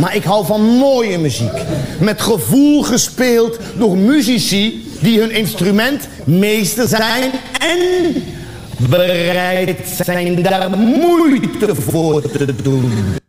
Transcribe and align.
Maar 0.00 0.16
ik 0.16 0.24
hou 0.24 0.46
van 0.46 0.60
mooie 0.60 1.18
muziek. 1.18 1.52
Met 2.00 2.20
gevoel 2.20 2.82
gespeeld 2.82 3.58
door 3.78 3.96
muzici 3.96 4.90
die 5.00 5.20
hun 5.20 5.30
instrument 5.30 6.08
meester 6.24 6.88
zijn 6.88 7.30
en 7.58 8.14
bereid 8.76 9.78
zijn 10.04 10.42
daar 10.42 10.70
moeite 10.70 11.74
voor 11.74 12.22
te 12.22 12.54
doen. 12.62 13.20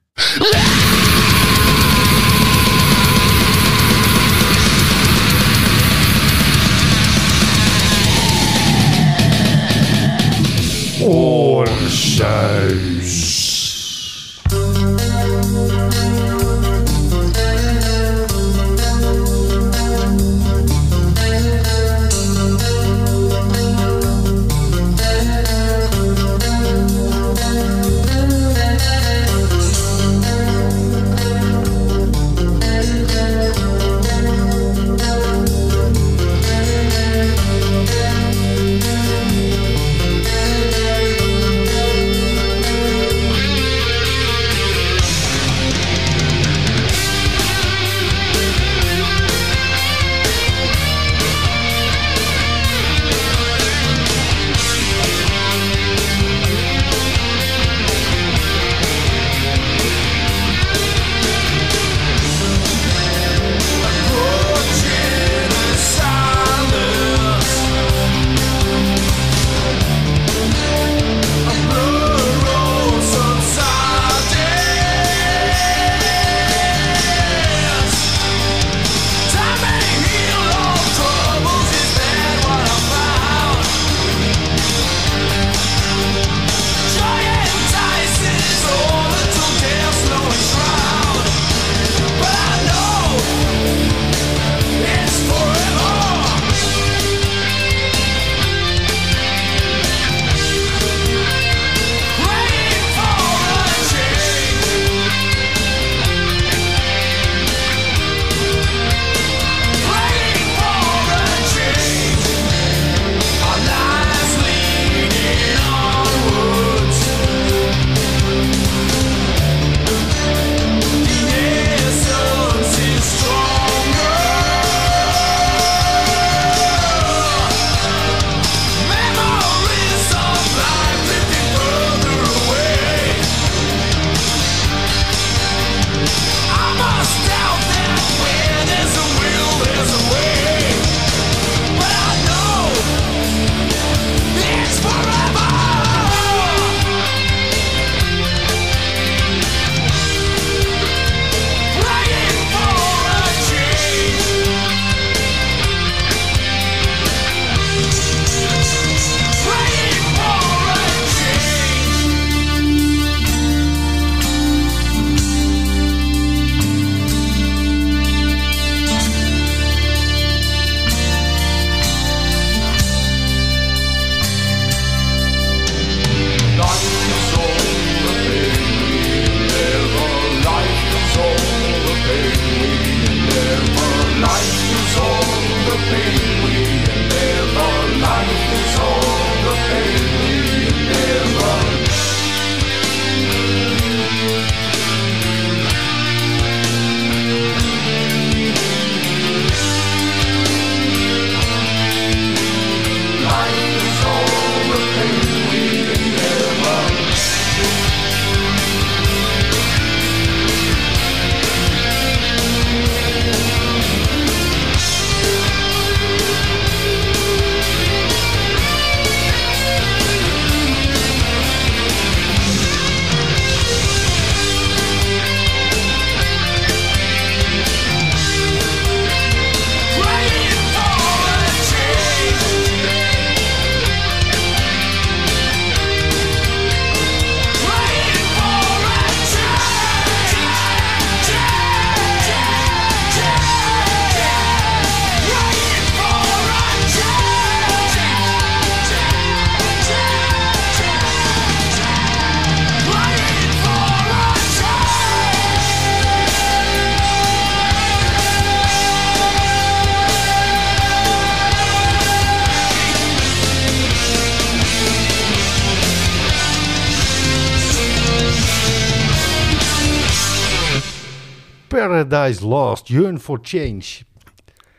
Paradise 272.24 272.48
Lost, 272.48 272.88
Yearn 272.88 273.20
for 273.20 273.40
Change. 273.42 273.84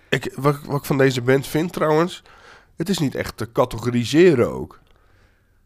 Ik, 0.08 0.32
wat, 0.36 0.60
wat 0.64 0.78
ik 0.78 0.84
van 0.84 0.98
deze 0.98 1.22
band 1.22 1.46
vind 1.46 1.72
trouwens, 1.72 2.22
het 2.76 2.88
is 2.88 2.98
niet 2.98 3.14
echt 3.14 3.36
te 3.36 3.52
categoriseren 3.52 4.52
ook. 4.52 4.80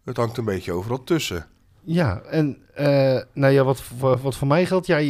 Het 0.04 0.16
hangt 0.16 0.36
een 0.36 0.44
beetje 0.44 0.72
overal 0.72 1.04
tussen. 1.04 1.46
Ja, 1.82 2.20
en 2.20 2.58
eh, 2.74 3.20
nou 3.32 3.52
ja, 3.52 3.64
wat, 3.64 3.80
voor- 3.82 4.18
wat 4.18 4.36
voor 4.36 4.46
mij 4.46 4.66
geldt, 4.66 4.86
jij, 4.86 5.04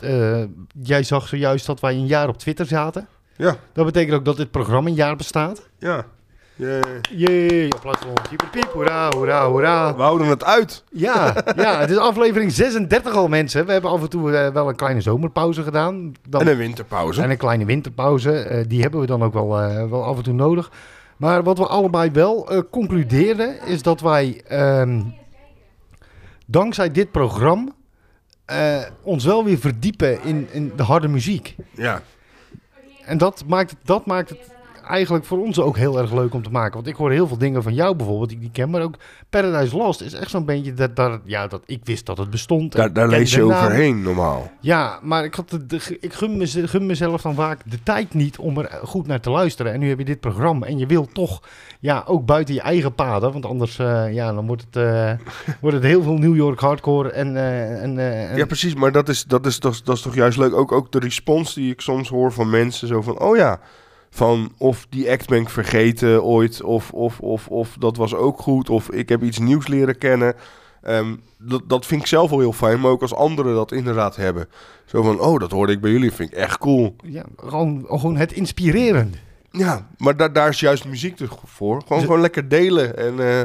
eh, 0.00 0.40
eh, 0.42 0.48
jij 0.82 1.02
zag 1.02 1.28
zojuist 1.28 1.66
dat 1.66 1.80
wij 1.80 1.94
een 1.94 2.06
jaar 2.06 2.28
op 2.28 2.38
Twitter 2.38 2.66
zaten. 2.66 3.08
Ja, 3.36 3.56
Dat 3.72 3.84
betekent 3.84 4.14
ook 4.16 4.24
dat 4.24 4.36
dit 4.36 4.50
programma 4.50 4.88
een 4.88 4.94
jaar 4.94 5.16
bestaat. 5.16 5.68
ja. 5.78 6.06
Jee. 6.56 6.80
Jee, 7.10 7.72
applaus 7.72 7.96
voor 7.98 8.10
ons. 8.10 8.28
Piep, 8.28 8.48
piep, 8.50 8.70
hoera, 8.72 9.08
hoera, 9.16 9.46
hoera. 9.48 9.94
We 9.96 10.02
houden 10.02 10.26
het 10.26 10.44
uit. 10.44 10.84
Ja, 10.90 11.34
ja, 11.56 11.80
het 11.80 11.90
is 11.90 11.96
aflevering 11.96 12.52
36 12.52 13.14
al 13.14 13.28
mensen. 13.28 13.66
We 13.66 13.72
hebben 13.72 13.90
af 13.90 14.02
en 14.02 14.08
toe 14.08 14.36
eh, 14.36 14.52
wel 14.52 14.68
een 14.68 14.76
kleine 14.76 15.00
zomerpauze 15.00 15.62
gedaan. 15.62 16.12
Dan, 16.28 16.40
En 16.40 16.48
een 16.48 16.56
winterpauze. 16.56 17.22
en 17.22 17.30
een 17.30 17.36
kleine 17.36 17.64
winterpauze. 17.64 18.32
Eh, 18.38 18.64
die 18.68 18.80
hebben 18.82 19.00
we 19.00 19.06
dan 19.06 19.22
ook 19.22 19.32
wel, 19.32 19.60
eh, 19.60 19.90
wel 19.90 20.04
af 20.04 20.16
en 20.16 20.22
toe 20.22 20.32
nodig. 20.34 20.70
Maar 21.16 21.42
wat 21.42 21.58
we 21.58 21.66
allebei 21.66 22.10
wel 22.10 22.64
concludeerden 22.70 23.62
is 23.66 23.82
dat 23.82 24.00
wij 24.00 24.42
ehm, 24.48 25.00
dankzij 26.46 26.90
dit 26.90 27.10
programma 27.10 27.70
ons 29.02 29.24
wel 29.24 29.44
weer 29.44 29.58
verdiepen 29.58 30.22
in, 30.22 30.48
in 30.52 30.72
de 30.76 30.82
harde 30.82 31.08
muziek. 31.08 31.56
Ja. 31.70 32.02
En 33.04 33.18
dat 33.18 33.44
maakt, 33.46 33.74
dat 33.84 34.06
maakt 34.06 34.28
het 34.28 34.38
eigenlijk 34.84 35.24
voor 35.24 35.38
ons 35.42 35.60
ook 35.60 35.76
heel 35.76 35.98
erg 35.98 36.12
leuk 36.12 36.34
om 36.34 36.42
te 36.42 36.50
maken. 36.50 36.74
Want 36.74 36.86
ik 36.86 36.94
hoor 36.96 37.10
heel 37.10 37.26
veel 37.28 37.38
dingen 37.38 37.62
van 37.62 37.74
jou 37.74 37.94
bijvoorbeeld, 37.96 38.28
die 38.28 38.36
ik 38.38 38.42
niet 38.42 38.52
ken. 38.52 38.70
Maar 38.70 38.82
ook 38.82 38.94
Paradise 39.30 39.76
Lost 39.76 40.00
is 40.00 40.12
echt 40.12 40.30
zo'n 40.30 40.44
bandje 40.44 40.74
dat, 40.74 40.96
dat, 40.96 41.20
ja, 41.24 41.46
dat 41.46 41.62
ik 41.66 41.80
wist 41.84 42.06
dat 42.06 42.18
het 42.18 42.30
bestond. 42.30 42.72
Daar, 42.72 43.08
lees 43.08 43.34
je 43.34 43.42
overheen 43.42 44.02
normaal. 44.02 44.50
Ja, 44.60 44.98
maar 45.02 45.24
ik, 45.24 45.34
had 45.34 45.50
de, 45.50 45.66
de- 45.66 45.96
ik 46.00 46.12
gun, 46.12 46.36
mez- 46.36 46.58
gun 46.64 46.86
mezelf 46.86 47.22
dan 47.22 47.34
vaak 47.34 47.60
de 47.70 47.82
tijd 47.82 48.14
niet 48.14 48.38
om 48.38 48.58
er 48.58 48.70
goed 48.82 49.06
naar 49.06 49.20
te 49.20 49.30
luisteren. 49.30 49.72
En 49.72 49.80
nu 49.80 49.88
heb 49.88 49.98
je 49.98 50.04
dit 50.04 50.20
programma 50.20 50.66
en 50.66 50.78
je 50.78 50.86
wilt 50.86 51.14
toch 51.14 51.42
ja, 51.80 52.02
ook 52.06 52.26
buiten 52.26 52.54
je 52.54 52.60
eigen 52.60 52.94
paden. 52.94 53.32
Want 53.32 53.46
anders 53.46 53.78
eh, 53.78 54.12
ja, 54.12 54.32
dan 54.32 54.46
wordt 54.46 54.64
het, 54.70 54.76
eh, 54.76 55.12
wordt 55.60 55.76
het 55.76 55.84
heel 55.86 56.02
veel 56.02 56.18
New 56.18 56.36
York 56.36 56.60
hardcore. 56.60 57.10
En, 57.10 57.26
en, 57.36 57.98
eh, 57.98 58.30
en- 58.30 58.36
Ja, 58.36 58.46
precies. 58.46 58.74
Maar 58.74 58.92
dat 58.92 59.08
is, 59.08 59.24
dat, 59.24 59.46
is, 59.46 59.60
dat, 59.60 59.72
is, 59.72 59.82
dat 59.82 59.96
is 59.96 60.02
toch 60.02 60.14
juist 60.14 60.38
leuk. 60.38 60.54
Ook, 60.54 60.72
ook 60.72 60.92
de 60.92 60.98
respons 60.98 61.54
die 61.54 61.72
ik 61.72 61.80
soms 61.80 62.08
hoor 62.08 62.32
van 62.32 62.50
mensen. 62.50 62.88
Zo 62.88 63.02
van, 63.02 63.20
oh 63.20 63.36
ja, 63.36 63.60
van 64.14 64.52
of 64.58 64.86
die 64.88 65.10
act 65.10 65.28
ben 65.28 65.40
ik 65.40 65.48
vergeten 65.48 66.24
ooit. 66.24 66.62
Of, 66.62 66.92
of, 66.92 67.20
of, 67.20 67.48
of 67.48 67.76
dat 67.78 67.96
was 67.96 68.14
ook 68.14 68.40
goed. 68.40 68.70
Of 68.70 68.90
ik 68.90 69.08
heb 69.08 69.22
iets 69.22 69.38
nieuws 69.38 69.66
leren 69.66 69.98
kennen. 69.98 70.34
Ehm, 70.82 71.14
dat, 71.38 71.62
dat 71.66 71.86
vind 71.86 72.00
ik 72.00 72.06
zelf 72.06 72.30
wel 72.30 72.38
heel 72.38 72.52
fijn. 72.52 72.80
Maar 72.80 72.90
ook 72.90 73.02
als 73.02 73.14
anderen 73.14 73.54
dat 73.54 73.72
inderdaad 73.72 74.16
hebben. 74.16 74.48
Zo 74.84 75.02
van, 75.02 75.20
oh, 75.20 75.38
dat 75.38 75.50
hoorde 75.50 75.72
ik 75.72 75.80
bij 75.80 75.90
jullie. 75.90 76.12
Vind 76.12 76.32
ik 76.32 76.38
echt 76.38 76.58
cool. 76.58 76.96
ja, 77.04 77.24
gewoon, 77.36 77.84
gewoon 77.86 78.16
het 78.16 78.32
inspirerende. 78.32 79.18
Ja, 79.50 79.88
maar 79.96 80.16
daar 80.16 80.32
daar 80.32 80.48
is 80.48 80.60
juist 80.60 80.84
muziek 80.84 81.18
dus 81.18 81.28
voor. 81.44 81.82
Gewoon, 81.86 82.02
gewoon 82.02 82.20
lekker 82.20 82.48
delen. 82.48 82.96
En, 82.96 83.20
eh, 83.20 83.40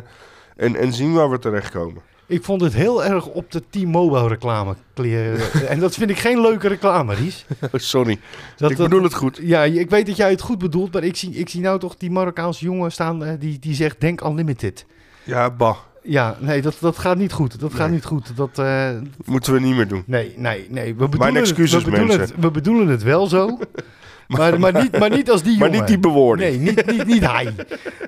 en, 0.55 0.75
en 0.75 0.93
zien 0.93 1.13
waar 1.13 1.29
we 1.29 1.39
terechtkomen. 1.39 2.01
Ik 2.29 2.43
vond 2.43 2.61
het 2.61 2.73
heel 2.73 3.03
erg 3.03 3.25
op 3.25 3.51
de 3.51 3.63
T-Mobile 3.69 4.27
reclame 4.27 4.75
kleren. 4.93 5.39
en 5.69 5.79
dat 5.79 5.95
vind 5.95 6.09
ik 6.09 6.17
geen 6.17 6.41
leuke 6.41 6.67
reclame, 6.67 7.13
Ries. 7.13 7.45
Oh, 7.61 7.69
sorry. 7.79 8.19
Dat, 8.57 8.71
ik 8.71 8.77
bedoel 8.77 9.03
het 9.03 9.13
goed. 9.13 9.39
Ja, 9.41 9.63
ik 9.63 9.89
weet 9.89 10.05
dat 10.05 10.15
jij 10.15 10.29
het 10.29 10.41
goed 10.41 10.57
bedoelt, 10.57 10.93
maar 10.93 11.03
ik 11.03 11.15
zie, 11.15 11.31
ik 11.31 11.49
zie 11.49 11.61
nou 11.61 11.79
toch 11.79 11.95
die 11.97 12.11
Marokkaanse 12.11 12.63
jongen 12.65 12.91
staan 12.91 13.23
eh, 13.23 13.33
die, 13.39 13.59
die 13.59 13.73
zegt 13.73 14.01
Denk 14.01 14.21
Unlimited. 14.21 14.85
Ja, 15.23 15.49
bah. 15.49 15.77
Ja, 16.03 16.37
nee, 16.39 16.61
dat, 16.61 16.77
dat 16.79 16.97
gaat 16.97 17.17
niet 17.17 17.31
goed. 17.31 17.59
Dat 17.59 17.73
gaat 17.73 17.89
niet 17.89 18.05
goed. 18.05 18.31
Dat, 18.35 18.59
eh, 18.59 18.89
Moeten 19.25 19.53
we 19.53 19.59
niet 19.59 19.75
meer 19.75 19.87
doen. 19.87 20.03
nee, 20.05 20.33
nee, 20.37 20.67
nee. 20.69 20.95
We 20.95 21.07
bedoelen, 21.07 21.35
excuses, 21.41 21.73
het, 21.73 21.83
we, 21.83 21.89
bedoelen 21.91 22.17
mensen. 22.17 22.35
het, 22.35 22.45
we 22.45 22.51
bedoelen 22.51 22.87
het 22.87 23.03
wel 23.03 23.27
zo. 23.27 23.59
maar, 24.27 24.59
maar, 24.59 24.73
niet, 24.73 24.99
maar 24.99 25.09
niet 25.09 25.31
als 25.31 25.43
die 25.43 25.57
Maar 25.57 25.67
jongen. 25.67 25.79
niet 25.79 25.87
die 25.89 25.99
bewoording. 25.99 26.49
Nee, 26.49 26.59
niet, 26.59 26.85
niet, 26.85 27.05
niet 27.05 27.25
hij. 27.25 27.53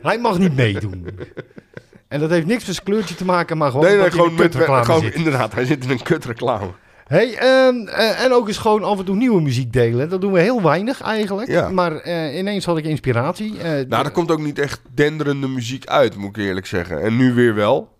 Hij 0.01 0.19
mag 0.19 0.37
niet 0.39 0.55
meedoen. 0.55 1.07
En 2.11 2.19
dat 2.19 2.29
heeft 2.29 2.45
niks 2.45 2.65
met 2.65 2.75
zijn 2.75 2.85
kleurtje 2.85 3.15
te 3.15 3.25
maken, 3.25 3.57
maar 3.57 3.71
gewoon 3.71 3.85
Nee, 3.85 3.97
nee, 3.97 4.11
gewoon 4.11 4.35
met... 4.35 4.55
Gewoon, 4.55 5.01
zit. 5.01 5.13
inderdaad, 5.13 5.53
hij 5.53 5.65
zit 5.65 5.83
in 5.83 5.89
een 5.89 6.03
kutreclame. 6.03 6.67
Hey, 7.07 7.37
en, 7.37 7.87
eh, 7.87 8.23
en 8.23 8.33
ook 8.33 8.47
eens 8.47 8.57
gewoon 8.57 8.83
af 8.83 8.99
en 8.99 9.05
toe 9.05 9.15
nieuwe 9.15 9.41
muziek 9.41 9.73
delen. 9.73 10.09
Dat 10.09 10.21
doen 10.21 10.31
we 10.31 10.39
heel 10.39 10.61
weinig 10.61 11.01
eigenlijk. 11.01 11.49
Ja. 11.49 11.69
Maar 11.69 11.95
eh, 11.95 12.37
ineens 12.37 12.65
had 12.65 12.77
ik 12.77 12.85
inspiratie. 12.85 13.59
Eh, 13.61 13.87
Nou, 13.87 14.05
er 14.05 14.11
komt 14.11 14.31
ook 14.31 14.39
niet 14.39 14.59
echt 14.59 14.81
denderende 14.93 15.47
muziek 15.47 15.85
uit, 15.85 16.15
moet 16.15 16.37
ik 16.37 16.43
eerlijk 16.43 16.65
zeggen. 16.65 17.01
En 17.01 17.17
nu 17.17 17.33
weer 17.33 17.55
wel, 17.55 17.97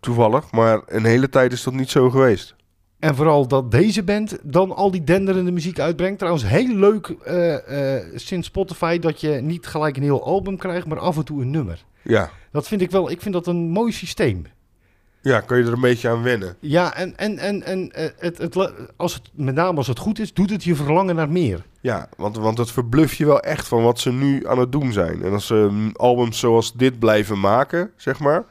toevallig. 0.00 0.50
Maar 0.50 0.80
een 0.86 1.04
hele 1.04 1.28
tijd 1.28 1.52
is 1.52 1.62
dat 1.62 1.74
niet 1.74 1.90
zo 1.90 2.10
geweest. 2.10 2.54
En 2.98 3.14
vooral 3.14 3.48
dat 3.48 3.70
deze 3.70 4.02
band 4.02 4.38
dan 4.42 4.76
al 4.76 4.90
die 4.90 5.04
denderende 5.04 5.50
muziek 5.50 5.78
uitbrengt. 5.78 6.18
Trouwens, 6.18 6.46
heel 6.46 6.74
leuk 6.74 7.06
eh, 7.06 7.96
sinds 8.14 8.46
Spotify 8.46 8.98
dat 8.98 9.20
je 9.20 9.28
niet 9.28 9.66
gelijk 9.66 9.96
een 9.96 10.02
heel 10.02 10.24
album 10.24 10.56
krijgt, 10.56 10.86
maar 10.86 10.98
af 10.98 11.16
en 11.16 11.24
toe 11.24 11.42
een 11.42 11.50
nummer. 11.50 11.84
Ja. 12.02 12.30
Dat 12.50 12.68
vind 12.68 12.80
ik 12.80 12.90
wel, 12.90 13.10
ik 13.10 13.22
vind 13.22 13.34
dat 13.34 13.46
een 13.46 13.68
mooi 13.68 13.92
systeem. 13.92 14.46
Ja, 15.22 15.40
kan 15.40 15.58
je 15.58 15.64
er 15.64 15.72
een 15.72 15.80
beetje 15.80 16.08
aan 16.08 16.22
wennen. 16.22 16.56
Ja, 16.60 16.94
en, 16.94 17.16
en, 17.16 17.38
en, 17.38 17.62
en 17.62 17.92
eh, 17.92 18.08
het, 18.18 18.38
het, 18.38 18.72
als 18.96 19.14
het, 19.14 19.22
met 19.32 19.54
name 19.54 19.76
als 19.76 19.86
het 19.86 19.98
goed 19.98 20.18
is, 20.18 20.34
doet 20.34 20.50
het 20.50 20.64
je 20.64 20.74
verlangen 20.74 21.14
naar 21.14 21.28
meer. 21.28 21.64
Ja, 21.80 22.08
want, 22.16 22.36
want 22.36 22.58
het 22.58 22.70
verbluft 22.70 23.16
je 23.16 23.26
wel 23.26 23.40
echt 23.40 23.68
van 23.68 23.82
wat 23.82 23.98
ze 23.98 24.12
nu 24.12 24.46
aan 24.46 24.58
het 24.58 24.72
doen 24.72 24.92
zijn. 24.92 25.22
En 25.22 25.32
als 25.32 25.46
ze 25.46 25.68
mm, 25.70 25.90
albums 25.96 26.38
zoals 26.38 26.72
dit 26.72 26.98
blijven 26.98 27.40
maken, 27.40 27.90
zeg 27.96 28.18
maar. 28.18 28.44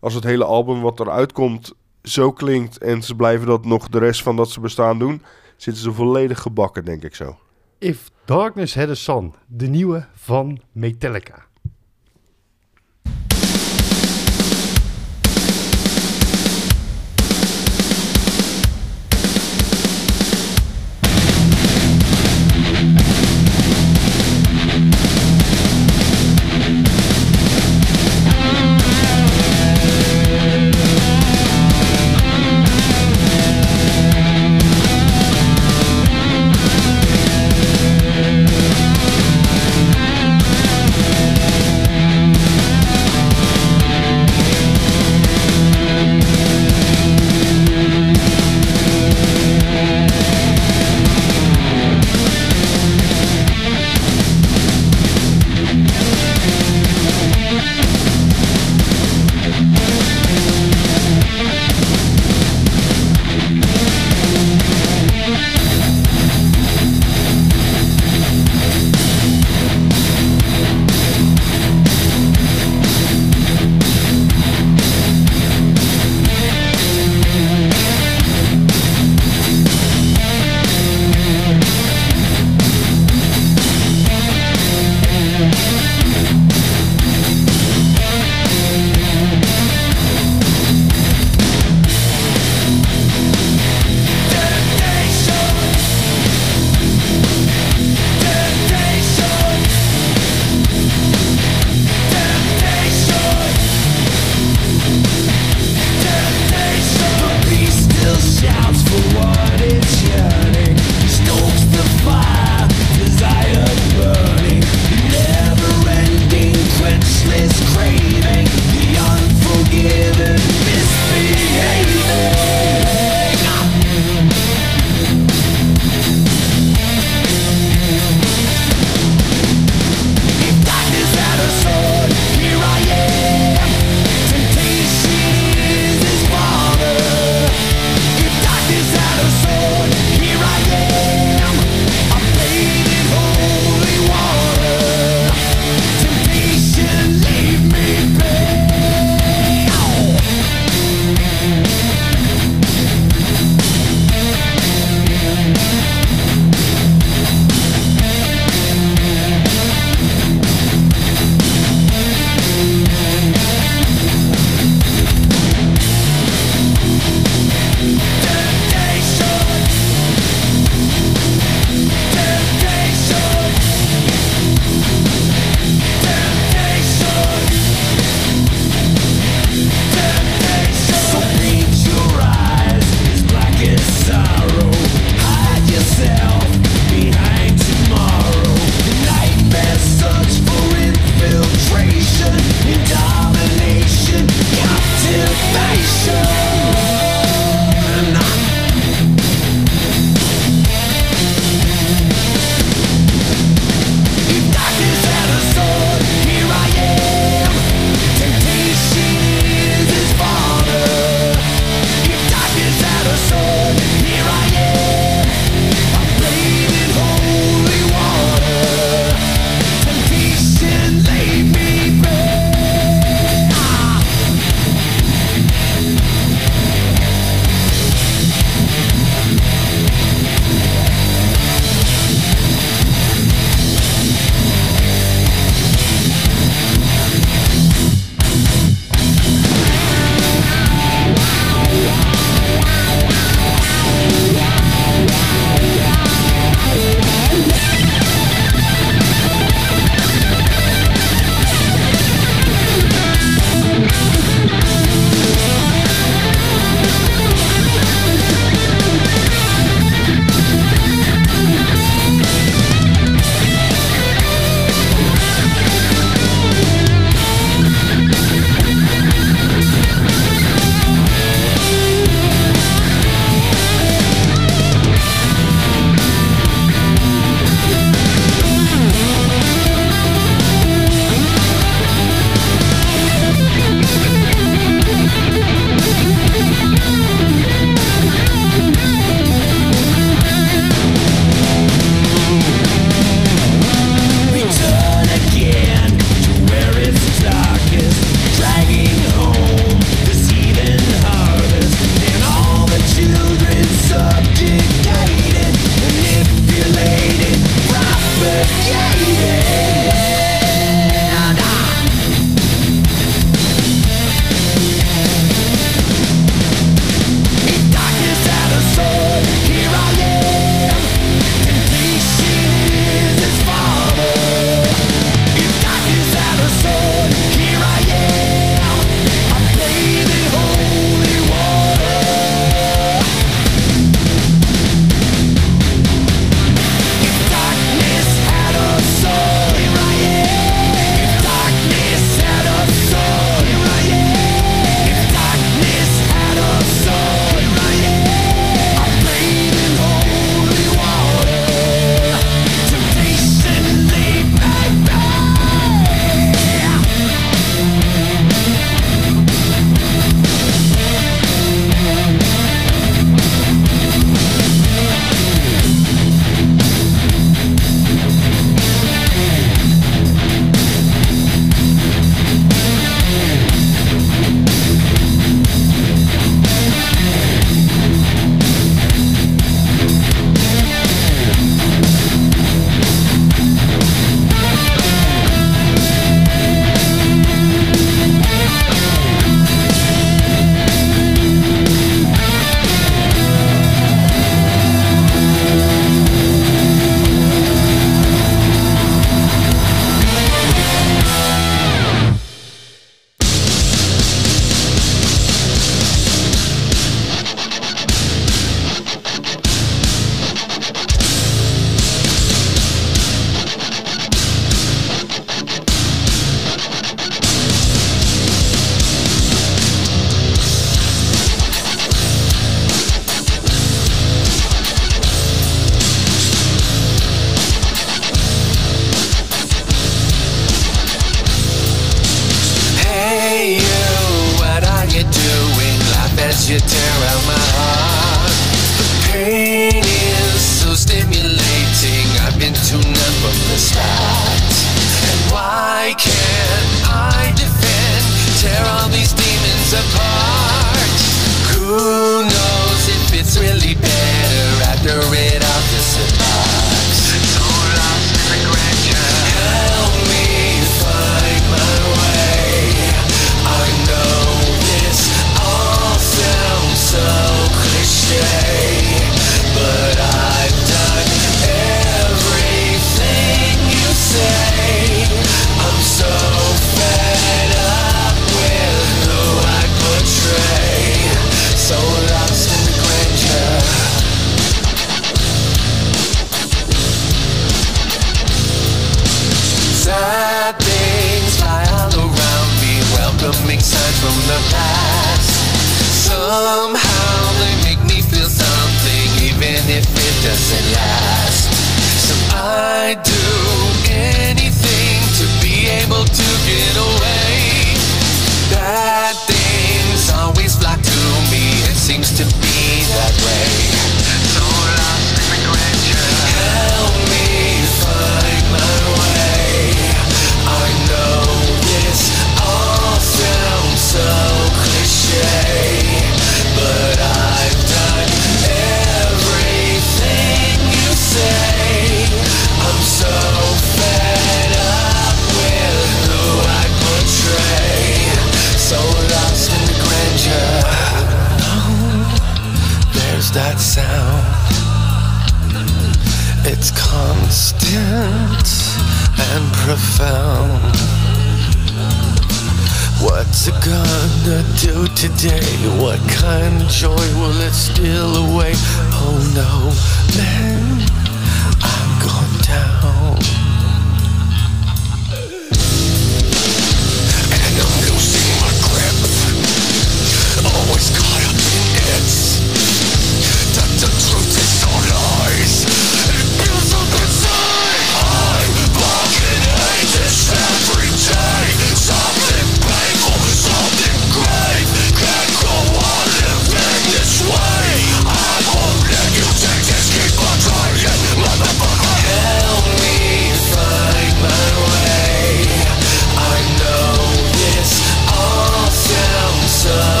Als 0.00 0.14
het 0.14 0.24
hele 0.24 0.44
album 0.44 0.80
wat 0.80 1.00
eruit 1.00 1.32
komt 1.32 1.74
zo 2.02 2.32
klinkt 2.32 2.78
en 2.78 3.02
ze 3.02 3.14
blijven 3.14 3.46
dat 3.46 3.64
nog 3.64 3.88
de 3.88 3.98
rest 3.98 4.22
van 4.22 4.36
dat 4.36 4.50
ze 4.50 4.60
bestaan 4.60 4.98
doen, 4.98 5.22
zitten 5.56 5.82
ze 5.82 5.92
volledig 5.92 6.40
gebakken, 6.40 6.84
denk 6.84 7.02
ik 7.02 7.14
zo. 7.14 7.38
If 7.78 8.10
Darkness 8.24 8.74
Had 8.74 8.88
a 8.88 8.94
Sun, 8.94 9.34
de 9.46 9.66
nieuwe 9.66 10.06
van 10.14 10.60
Metallica. 10.72 11.47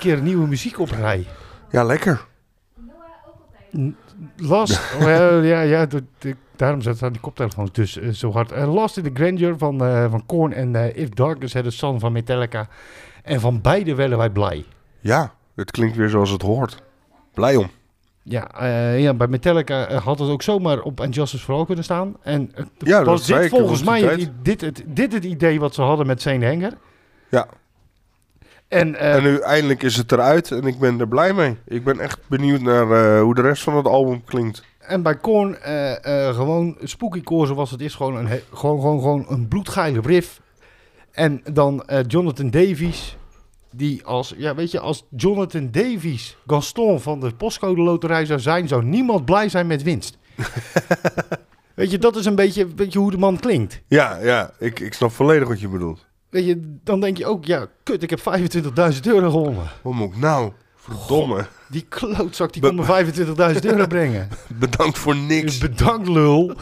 Keer 0.00 0.20
nieuwe 0.22 0.46
muziek 0.46 0.78
op 0.78 0.90
rij. 0.90 1.26
Ja, 1.70 1.84
lekker. 1.84 2.26
Last, 4.36 4.80
oh, 5.00 5.44
ja, 5.44 5.60
ja, 5.60 5.86
dat- 5.86 6.02
daarom 6.56 6.82
zat 6.82 7.02
aan 7.02 7.12
die 7.12 7.20
koptelefoon 7.20 7.68
dus 7.72 7.98
eh, 7.98 8.08
zo 8.10 8.32
hard. 8.32 8.52
Eh, 8.52 8.74
Lost 8.74 8.96
in 8.96 9.02
the 9.02 9.10
Grandeur 9.14 9.58
van, 9.58 9.84
eh 9.84 10.10
van 10.10 10.26
Korn 10.26 10.52
en 10.52 10.96
If 10.96 11.08
Darkness 11.08 11.54
Had 11.54 11.66
a 11.66 11.70
Sun 11.70 12.00
van 12.00 12.12
Metallica. 12.12 12.68
En 13.22 13.40
van 13.40 13.60
beide 13.60 13.94
werden 13.94 14.18
wij 14.18 14.30
blij. 14.30 14.64
Ja, 15.00 15.32
het 15.54 15.70
klinkt 15.70 15.96
weer 15.96 16.08
zoals 16.08 16.30
het 16.30 16.42
hoort. 16.42 16.82
Blij 17.34 17.56
om. 17.56 17.70
Ja, 18.22 18.64
ja 18.94 19.14
bij 19.14 19.26
Metallica 19.26 19.94
had 19.94 20.18
het 20.18 20.28
ook 20.28 20.42
zomaar 20.42 20.80
op 20.80 21.00
And 21.00 21.14
Justice 21.14 21.44
for 21.44 21.54
All 21.54 21.64
kunnen 21.64 21.84
staan. 21.84 22.16
En 22.22 22.52
Ja, 22.78 22.96
dat 22.98 23.06
was 23.06 23.24
zei 23.26 23.40
dit 23.40 23.50
volgens 23.50 23.82
dat 23.82 23.88
mij 23.88 24.00
het, 24.02 24.30
dit, 24.42 24.60
het, 24.60 24.82
dit 24.86 25.12
het 25.12 25.24
idee 25.24 25.60
wat 25.60 25.74
ze 25.74 25.82
hadden 25.82 26.06
met 26.06 26.22
Zane 26.22 26.46
Hanger. 26.46 26.72
Ja. 27.30 27.46
En, 28.70 28.94
eh, 28.94 29.14
En 29.14 29.22
nu 29.22 29.38
eindelijk 29.38 29.82
is 29.82 29.96
het 29.96 30.12
eruit 30.12 30.50
en 30.50 30.62
ik 30.62 30.78
ben 30.78 31.00
er 31.00 31.08
blij 31.08 31.32
mee. 31.32 31.56
Ik 31.66 31.84
ben 31.84 32.00
echt 32.00 32.18
benieuwd 32.26 32.60
naar 32.60 32.90
eh, 32.90 33.22
hoe 33.22 33.34
de 33.34 33.40
rest 33.42 33.62
van 33.62 33.76
het 33.76 33.86
album 33.86 34.24
klinkt. 34.24 34.62
En 34.78 35.02
bij 35.02 35.16
Korn, 35.16 35.56
eh, 35.56 36.34
gewoon 36.34 36.76
Spooky 36.82 37.22
Core 37.22 37.46
zoals 37.46 37.70
het 37.70 37.80
is, 37.80 37.94
gewoon 37.94 38.16
een, 38.16 38.40
gewoon, 38.52 38.80
gewoon, 38.80 39.00
gewoon 39.00 39.24
een 39.28 39.48
bloedgeile 39.48 40.00
riff. 40.00 40.40
En 41.10 41.42
dan 41.52 41.84
Jonathan 42.06 42.50
Davies, 42.50 43.16
die 43.70 44.04
als, 44.04 44.34
ja 44.36 44.54
weet 44.54 44.70
je, 44.70 44.80
als 44.80 45.06
Jonathan 45.16 45.68
Davies 45.70 46.36
Gaston 46.46 47.00
van 47.00 47.20
de 47.20 47.34
postcode 47.34 47.80
loterij 47.80 48.26
zou 48.26 48.40
zijn, 48.40 48.68
zou 48.68 48.84
niemand 48.84 49.24
blij 49.24 49.48
zijn 49.48 49.66
met 49.66 49.82
winst. 49.82 50.18
weet 51.74 51.90
je, 51.90 51.98
dat 51.98 52.16
is 52.16 52.24
een 52.24 52.34
beetje, 52.34 52.66
weet 52.74 52.92
je 52.92 52.98
hoe 52.98 53.10
de 53.10 53.18
man 53.18 53.40
klinkt. 53.40 53.80
Ja, 53.86 54.18
ja, 54.18 54.50
ik, 54.58 54.80
ik 54.80 54.94
snap 54.94 55.12
volledig 55.12 55.48
wat 55.48 55.60
je 55.60 55.68
bedoelt. 55.68 56.08
Weet 56.30 56.44
je, 56.46 56.74
dan 56.84 57.00
denk 57.00 57.16
je 57.16 57.26
ook, 57.26 57.44
ja, 57.44 57.66
kut, 57.82 58.02
ik 58.02 58.10
heb 58.10 58.20
25.000 58.20 59.00
euro 59.02 59.30
gewonnen. 59.30 59.64
Wat 59.82 59.92
moet 59.92 60.12
ik 60.14 60.16
nou? 60.20 60.52
Verdomme. 60.76 61.46
Die 61.68 61.86
klootzak, 61.88 62.52
die 62.52 62.62
Be- 62.62 62.68
kon 62.68 62.76
me 62.76 63.04
25.000 63.54 63.60
euro 63.60 63.86
brengen. 63.86 64.28
Bedankt 64.58 64.98
voor 64.98 65.16
niks. 65.16 65.58
bedankt, 65.58 66.08
lul. 66.08 66.52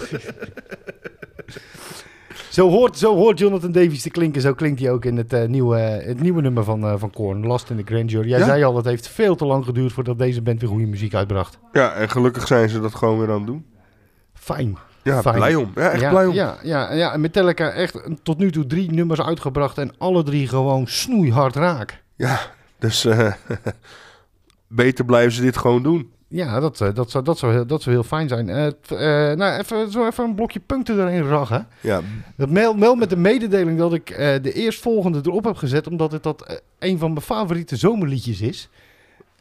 zo, 2.50 2.68
hoort, 2.70 2.98
zo 2.98 3.14
hoort 3.14 3.38
Jonathan 3.38 3.72
Davies 3.72 4.02
te 4.02 4.10
klinken. 4.10 4.40
Zo 4.40 4.54
klinkt 4.54 4.80
hij 4.80 4.90
ook 4.90 5.04
in 5.04 5.16
het, 5.16 5.32
eh, 5.32 5.48
nieuwe, 5.48 5.76
het 5.78 6.20
nieuwe 6.20 6.40
nummer 6.42 6.64
van, 6.64 6.82
eh 6.84 6.94
van 6.96 7.10
Korn, 7.10 7.46
Last 7.46 7.70
in 7.70 7.76
the 7.76 7.94
Grandeur. 7.94 8.26
Jij 8.26 8.38
Ja? 8.38 8.44
zei 8.44 8.64
al, 8.64 8.76
het 8.76 8.84
heeft 8.84 9.08
veel 9.08 9.36
te 9.36 9.44
lang 9.46 9.64
geduurd 9.64 9.92
voordat 9.92 10.18
deze 10.18 10.42
band 10.42 10.60
weer 10.60 10.70
goede 10.70 10.86
muziek 10.86 11.14
uitbracht. 11.14 11.58
Ja, 11.72 11.92
en 11.92 12.08
gelukkig 12.10 12.46
zijn 12.46 12.68
ze 12.68 12.80
dat 12.80 12.94
gewoon 12.94 13.18
weer 13.18 13.28
aan 13.30 13.34
het 13.38 13.46
doen. 13.46 13.66
Fijn. 14.34 14.76
Ja, 15.08 15.20
Fijn. 15.22 15.34
blij 15.34 15.54
om. 15.54 15.72
Ja, 15.74 15.90
echt 15.90 16.00
ja, 16.00 16.10
blij 16.10 16.26
om. 16.26 16.34
Ja, 16.34 16.56
ja, 16.62 16.92
ja, 16.92 17.12
en 17.12 17.20
Metallica 17.20 17.70
echt 17.70 18.00
tot 18.22 18.38
nu 18.38 18.50
toe 18.50 18.66
drie 18.66 18.92
nummers 18.92 19.20
uitgebracht 19.20 19.78
en 19.78 19.92
alle 19.98 20.22
drie 20.22 20.48
gewoon 20.48 20.86
snoeihard 20.86 21.56
raak. 21.56 22.02
Ja, 22.16 22.40
dus 22.78 23.04
eh, 23.04 23.32
beter 24.68 25.04
blijven 25.04 25.32
ze 25.32 25.42
dit 25.42 25.56
gewoon 25.56 25.82
doen. 25.82 26.12
Ja, 26.30 26.60
dat, 26.60 26.80
eh, 26.80 26.94
dat, 26.94 27.10
zou, 27.10 27.24
dat, 27.24 27.38
zou, 27.38 27.52
heel, 27.52 27.66
dat 27.66 27.82
zou 27.82 27.94
heel 27.94 28.04
fijn 28.04 28.28
zijn. 28.28 28.48
Eh, 28.48 28.66
eh, 28.66 29.36
nou, 29.36 29.58
even, 29.58 29.90
zo 29.90 30.06
even 30.06 30.24
een 30.24 30.34
blokje 30.34 30.60
punten 30.60 31.00
erin 31.00 31.28
raggen. 31.28 31.66
Ja, 31.80 32.00
Dat 32.36 32.50
mail, 32.50 32.74
mail 32.74 32.94
met 32.94 33.10
de 33.10 33.16
mededeling 33.16 33.78
dat 33.78 33.92
ik 33.94 34.06
de 34.42 34.52
eerstvolgende 34.52 35.20
erop 35.22 35.44
heb 35.44 35.56
gezet, 35.56 35.86
omdat 35.86 36.12
het 36.12 36.22
dat 36.22 36.62
een 36.78 36.98
van 36.98 37.12
mijn 37.12 37.24
favoriete 37.24 37.76
zomerliedjes 37.76 38.40
is. 38.40 38.68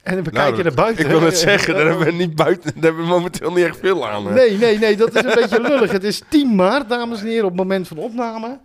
En 0.08 0.24
we 0.24 0.30
nou, 0.32 0.34
kijken 0.36 0.56
dat- 0.56 0.64
naar 0.64 0.74
buiten. 0.86 1.06
Ik 1.06 1.12
wil 1.12 1.22
het 1.22 1.38
zeggen, 1.50 1.76
daar 1.76 1.86
hebben 1.86 2.06
we 2.06 2.12
niet 2.12 2.36
buiten, 2.36 2.72
daar 2.76 2.84
hebben 2.84 3.04
we 3.04 3.10
momenteel 3.10 3.52
niet 3.52 3.66
echt 3.66 3.78
veel 3.78 4.08
aan. 4.08 4.26
hè. 4.28 4.34
Nee, 4.34 4.58
nee, 4.58 4.78
nee, 4.80 4.96
dat 4.98 5.16
is 5.16 5.24
een 5.24 5.34
beetje 5.36 5.62
lullig. 5.62 5.92
Het 5.92 6.04
is 6.04 6.22
10 6.30 6.56
maart, 6.56 6.90
dames 6.90 7.20
en 7.20 7.26
heren, 7.28 7.44
op 7.44 7.50
het 7.50 7.58
moment 7.60 7.88
van 7.88 7.98
opname. 7.98 8.48
En 8.48 8.60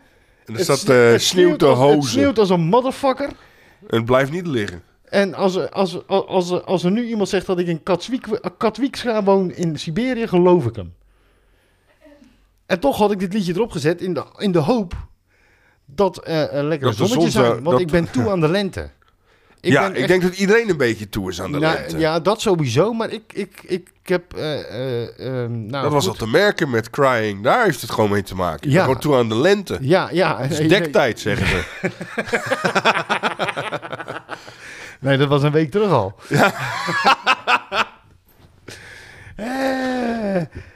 er 0.45 0.55
Het 0.55 0.63
staat 0.63 0.89
eh 0.89 1.19
sneeuw 1.19 1.57
te 1.57 1.67
als- 1.67 1.79
Het 1.79 1.89
hozen. 1.89 2.11
sneeuwt 2.11 2.39
als 2.39 2.51
een 2.51 2.61
motherfucker. 2.61 3.29
En 3.89 3.97
het 3.97 4.05
blijft 4.05 4.31
niet 4.31 4.47
liggen. 4.47 4.83
En 5.05 5.35
als, 5.35 5.55
er- 5.57 5.69
als, 5.71 6.07
als, 6.07 6.27
als, 6.27 6.65
als 6.65 6.85
er 6.85 6.91
nu 6.91 7.05
iemand 7.07 7.29
zegt 7.29 7.47
dat 7.47 7.59
ik 7.59 7.67
in 7.67 7.83
Katwijk, 7.83 8.27
Katwijkscha 8.59 9.23
woon 9.23 9.51
in 9.53 9.79
Siberië, 9.79 10.27
geloof 10.29 10.67
ik 10.67 10.77
hem. 10.77 10.95
En 12.67 12.81
toch 12.81 12.97
had 12.99 13.11
ik 13.13 13.19
dit 13.19 13.33
liedje 13.33 13.53
erop 13.55 13.71
gezet 13.71 14.01
in 14.01 14.15
de, 14.15 14.25
in 14.37 14.53
de 14.53 14.59
hoop 14.59 14.95
dat 15.87 16.19
eh 16.19 16.45
een 16.53 16.67
lekker 16.69 16.89
Dat 16.89 16.97
de 16.99 17.07
zonnetje 17.07 17.21
zon 17.21 17.31
zou- 17.31 17.45
zijn. 17.47 17.63
Want 17.65 17.71
dat- 17.71 17.81
ik 17.81 17.91
ben 17.91 18.11
toe 18.11 18.31
aan 18.33 18.41
de 18.41 18.49
lente. 18.49 18.91
Ik 19.63 19.73
ja, 19.73 19.87
ik 19.89 19.97
echt- 19.97 20.09
denk 20.09 20.23
dat 20.23 20.35
iedereen 20.37 20.69
een 20.71 20.77
beetje 20.77 21.09
toe 21.09 21.31
is 21.31 21.41
aan 21.41 21.53
de 21.53 21.59
Nou, 21.59 21.75
lente. 21.75 21.99
Ja, 21.99 22.21
dat 22.21 22.41
sowieso. 22.41 22.93
Maar 22.93 23.11
ik, 23.11 23.23
ik, 23.33 23.61
ik 23.63 23.89
heb... 24.03 24.35
eh, 24.35 24.61
eh, 24.61 25.19
ehm, 25.19 25.67
nou, 25.67 25.83
dat 25.83 25.93
was 25.93 26.09
al 26.09 26.15
te 26.15 26.27
merken 26.27 26.71
met 26.71 26.91
Crying. 26.91 27.43
Daar 27.43 27.65
heeft 27.65 27.81
het 27.81 27.91
gewoon 27.91 28.11
mee 28.11 28.23
te 28.23 28.35
maken. 28.35 28.71
Ja. 28.71 28.87
wordt 28.87 29.01
toe 29.01 29.17
aan 29.17 29.29
de 29.29 29.37
lente. 29.37 29.79
Ja, 29.81 30.09
ja. 30.13 30.39
Het 30.41 30.51
is 30.51 30.59
nee, 30.59 30.69
nee. 30.69 30.79
dektijd, 30.81 31.21
zeggen 31.21 31.47
ze. 31.47 31.63
Nee, 35.01 35.17
dat 35.17 35.29
was 35.29 35.43
een 35.43 35.53
week 35.53 35.71
terug 35.71 35.91
al. 35.91 36.15
Ja. 36.29 36.53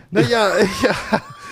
nee, 0.08 0.28
ja, 0.28 0.52
ja. 0.82 0.94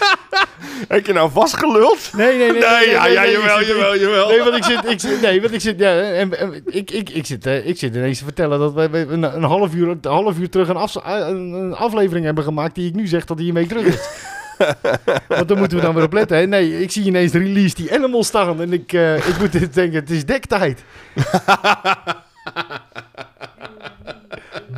Heb 0.89 1.07
je 1.07 1.13
nou 1.13 1.31
vastgeluld? 1.31 2.11
Nee, 2.17 2.27
nee, 2.39 2.51
nee. 2.53 2.61
Nee, 2.61 2.91
ja, 2.91 3.07
ja, 3.07 3.27
jawel, 3.29 3.63
jawel, 3.63 3.99
jawel. 3.99 4.29
Nee, 4.29 4.43
want 4.43 4.57
ik 4.57 4.65
zit, 4.65 4.85
ik 4.91 5.01
zit, 5.01 5.21
nee, 5.21 5.41
want 5.41 5.55
ik 5.55 5.61
zit, 5.61 5.79
ja, 5.79 6.01
en, 6.01 6.39
en 6.39 6.63
ik, 6.67 6.91
ik, 6.91 7.11
ik, 7.11 7.27
zit, 7.27 7.47
eh, 7.47 7.67
ik 7.67 7.79
zit 7.79 7.95
ineens 7.95 8.19
te 8.19 8.25
vertellen 8.25 8.59
dat 8.59 8.73
wij 8.73 8.91
wij 8.91 9.07
een, 9.09 9.23
een, 9.23 9.43
half 9.43 9.75
uur, 9.75 9.89
een 9.89 9.99
half 10.03 10.39
uur 10.39 10.49
terug 10.51 10.69
een, 10.69 10.77
afs- 10.77 10.99
een, 11.05 11.75
aflevering 11.77 12.25
hebben 12.25 12.45
gemaakt 12.45 12.75
die 12.75 12.89
ik 12.89 12.95
nu 12.95 13.07
zeg 13.07 13.25
dat 13.25 13.39
een 13.39 13.55
week 13.55 13.69
terug 13.69 13.85
is. 13.87 14.09
Want 15.29 15.49
dan 15.49 15.59
moeten 15.59 15.79
we 15.79 15.85
dan 15.85 15.95
weer 15.95 16.05
op 16.05 16.13
letten. 16.13 16.37
Hè? 16.37 16.47
Nee, 16.47 16.81
ik 16.83 16.91
zie 16.91 17.05
ineens 17.05 17.33
de 17.33 17.39
release 17.39 17.75
die 17.75 17.95
Animal 17.95 18.25
staan 18.25 18.61
en 18.61 18.73
ik, 18.73 18.93
eh, 18.93 19.17
ik 19.17 19.39
moet 19.39 19.53
dit 19.53 19.75
denken, 19.75 20.01
het 20.01 20.11
is 20.11 20.25
dektijd. 20.25 20.85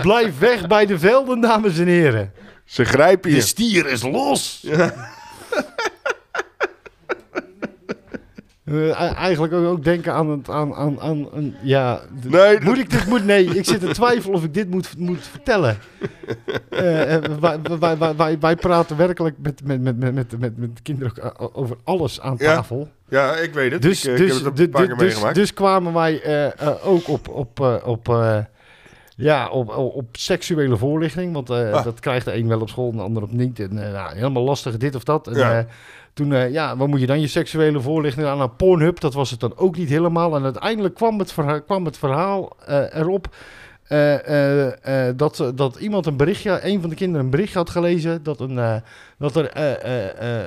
Blijf 0.03 0.39
weg 0.39 0.67
bij 0.67 0.87
de 0.87 0.99
velden, 0.99 1.41
dames 1.41 1.79
en 1.79 1.87
heren. 1.87 2.33
Ze 2.65 2.85
grijpen 2.85 3.31
De 3.31 3.37
je. 3.37 3.43
stier 3.43 3.87
is 3.87 4.03
los. 4.03 4.65
Eh, 4.71 4.87
e- 8.64 8.90
eigenlijk 8.90 9.53
ook, 9.53 9.64
ook 9.66 9.85
denken 9.85 10.12
aan 10.12 10.31
het 10.31 10.49
aan, 10.49 10.75
aan, 10.75 11.01
aan 11.01 11.29
een 11.33 11.55
ja. 11.62 12.01
Nee, 12.29 12.61
moet 12.61 12.79
ik 12.79 12.90
dit 12.90 13.07
moet 13.07 13.25
nee, 13.25 13.45
ik 13.45 13.64
zit 13.64 13.81
te 13.81 13.88
twijfelen 13.88 14.37
of 14.37 14.45
ik 14.45 14.55
dit 14.55 14.71
moet, 14.71 14.99
moet 14.99 15.27
vertellen. 15.27 15.79
Eh, 16.71 17.16
wij, 17.40 17.59
wij, 17.81 17.97
wij, 18.16 18.38
wij, 18.38 18.57
praten 18.57 18.97
werkelijk 18.97 19.37
met, 19.38 19.61
met, 19.64 19.83
met, 19.83 19.99
met, 19.99 20.14
met, 20.14 20.38
met, 20.38 20.57
met 20.57 20.77
de 20.77 20.83
kinderen 20.83 21.12
eh, 21.23 21.47
over 21.53 21.77
alles 21.85 22.21
aan 22.21 22.35
Ja, 22.38 22.55
tafel. 22.55 22.88
Ja, 23.09 23.35
ik 23.37 23.55
weet 23.55 23.73
het. 23.73 23.83
Dus, 23.83 24.05
ik, 24.05 24.12
eh, 24.12 24.19
dus, 24.19 24.38
ik 24.38 24.45
heb 24.45 24.45
het 24.45 24.57
du- 24.57 24.62
een 24.64 24.71
paar 24.71 24.81
du- 24.81 24.87
keer 24.88 24.97
dus, 24.97 25.07
meegemaakt. 25.07 25.35
dus 25.35 25.55
kwamen 25.55 25.92
wij 25.92 26.23
eh, 26.23 26.71
ook 26.85 27.09
op, 27.09 27.29
op, 27.29 27.81
op, 27.85 28.09
ja, 29.17 29.49
op, 29.49 29.77
op, 29.77 29.95
op 29.95 30.07
seksuele 30.13 30.77
voorlichting. 30.77 31.33
Want 31.33 31.51
eh, 31.51 31.73
Ah. 31.73 31.85
dat 31.85 32.01
krijgt 32.01 32.25
de 32.25 32.35
een 32.35 32.49
wel 32.49 32.61
op 32.61 32.69
school 32.69 32.91
en 32.91 32.97
de 32.97 33.03
ander 33.03 33.23
op 33.23 33.33
niet. 33.33 33.61
En 33.61 33.87
eh, 33.87 33.93
nou, 33.93 34.15
helemaal 34.15 34.43
lastig 34.43 34.77
dit 34.77 34.95
of 34.95 35.05
dat. 35.05 35.27
En, 35.27 35.37
Ja. 35.37 35.59
eh, 35.59 35.65
toen, 36.15 36.53
ja, 36.53 36.77
wat 36.77 36.89
moet 36.89 37.01
je 37.01 37.07
dan 37.07 37.21
je 37.21 37.27
seksuele 37.27 37.81
voorlichting 37.81 38.27
aan? 38.27 38.39
Nou, 38.39 38.51
Pornhub, 38.51 39.01
dat 39.01 39.15
was 39.15 39.31
het 39.31 39.41
dan 39.41 39.57
ook 39.57 39.77
niet 39.77 39.89
helemaal. 39.89 40.37
En 40.37 40.45
uiteindelijk 40.45 40.95
kwam 40.95 41.19
het 41.19 41.33
verhaal, 41.33 41.63
kwam 41.63 41.85
het 41.85 41.99
verhaal 41.99 42.57
erop... 42.93 43.35
dat, 45.17 45.53
dat 45.55 45.77
iemand 45.77 46.07
een 46.07 46.17
berichtje, 46.17 46.61
een 46.63 46.81
van 46.81 46.91
de 46.91 46.97
kinderen 46.97 47.25
een 47.25 47.31
berichtje 47.31 47.59
had 47.59 47.71
gelezen 47.71 48.23
dat, 48.23 48.41
een, 48.41 48.83
dat 49.19 49.37
er 49.37 49.51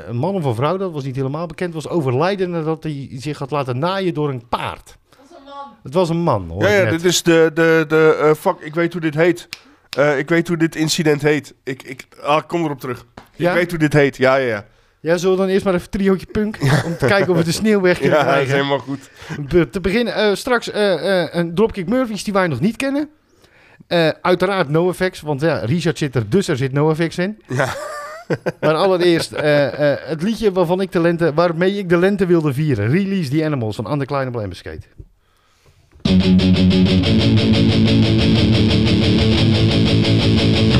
een 0.10 0.16
man 0.18 0.36
of 0.36 0.44
een 0.46 0.56
vrouw, 0.56 0.78
dat 0.78 0.92
was 0.92 1.04
niet 1.04 1.16
helemaal 1.16 1.46
bekend, 1.46 1.74
was 1.74 1.88
overlijden 1.90 2.50
nadat 2.50 2.84
hij 2.84 3.08
zich 3.12 3.38
had 3.40 3.52
laten 3.52 3.80
naaien 3.80 4.14
door 4.14 4.30
een 4.30 4.48
paard. 4.50 4.98
Het 5.84 5.94
was 5.94 6.10
een 6.10 6.18
man, 6.22 6.50
hoor 6.50 6.64
Ja, 6.64 6.70
ja, 6.70 6.90
dit 6.90 7.04
is 7.04 7.24
de, 7.24 7.52
de, 7.54 7.86
de 7.88 8.18
eh, 8.22 8.34
fuck, 8.34 8.56
ik 8.60 8.76
weet 8.76 8.92
hoe 8.92 9.02
dit 9.02 9.16
heet. 9.16 9.48
Eh, 9.98 10.18
ik 10.18 10.30
weet 10.30 10.48
hoe 10.48 10.58
dit 10.58 10.76
incident 10.76 11.22
heet. 11.22 11.54
Ik, 11.64 11.84
ik, 11.84 12.08
ah, 12.22 12.38
ik 12.38 12.48
kom 12.48 12.64
erop 12.64 12.80
terug. 12.80 13.06
Ja? 13.36 13.50
Ik 13.50 13.58
weet 13.58 13.70
hoe 13.70 13.80
dit 13.80 13.94
heet. 13.94 14.18
Ja, 14.18 14.36
ja, 14.36 14.48
ja. 14.48 14.66
Ja, 15.02 15.18
zullen 15.18 15.36
we 15.36 15.42
dan 15.42 15.52
eerst 15.52 15.66
maar 15.66 15.74
even 15.74 15.90
triootje 15.90 16.26
punk, 16.26 16.58
om 16.86 16.98
te 16.98 17.06
kijken 17.06 17.32
of 17.32 17.38
we 17.38 17.44
de 17.44 17.52
sneeuw 17.52 17.82
weg 17.82 17.98
kunnen 18.00 18.18
Ja, 18.18 18.24
dat 18.24 18.34
is 18.34 18.48
krijgen. 18.48 18.56
helemaal 18.56 18.80
goed. 18.80 19.72
Te 19.72 19.82
beginnen, 19.82 20.14
eh, 20.14 20.36
straks 20.36 20.70
een 20.74 21.56
Dropkick 21.56 21.88
Murphys 21.88 22.24
die 22.24 22.34
wij 22.34 22.48
nog 22.48 22.60
niet 22.60 22.76
kennen. 22.76 23.10
Uiteraard 24.22 24.70
NoFX, 24.70 25.22
want 25.22 25.42
ja, 25.42 25.58
Richard 25.58 25.98
zit 25.98 26.16
er, 26.16 26.30
dus 26.30 26.48
er 26.48 26.58
zit 26.58 26.72
NoFX 26.72 27.18
in. 27.18 27.42
Ja. 27.48 27.68
Maar 28.60 28.74
allereerst 28.74 29.32
het 30.06 30.22
liedje 30.24 30.52
waarvan 30.52 30.82
ik 30.82 30.92
de 30.92 31.00
lente, 31.00 31.34
waarmee 31.34 31.78
ik 31.78 31.90
de 31.90 31.98
lente 31.98 32.26
wilde 32.26 32.54
vieren. 32.54 32.90
Release 32.90 33.30
the 33.30 33.46
Animals 33.46 33.76
van 33.76 33.86
Anne 33.86 34.06
Kleine 34.06 34.32
Blemmerskate. 34.32 34.88
Thank 36.06 36.34
you. 40.74 40.79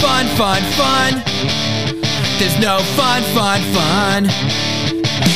Fun, 0.00 0.26
fun, 0.40 0.62
fun. 0.80 1.12
There's 2.40 2.58
no 2.58 2.80
fun, 2.96 3.22
fun, 3.36 3.60
fun. 3.76 4.22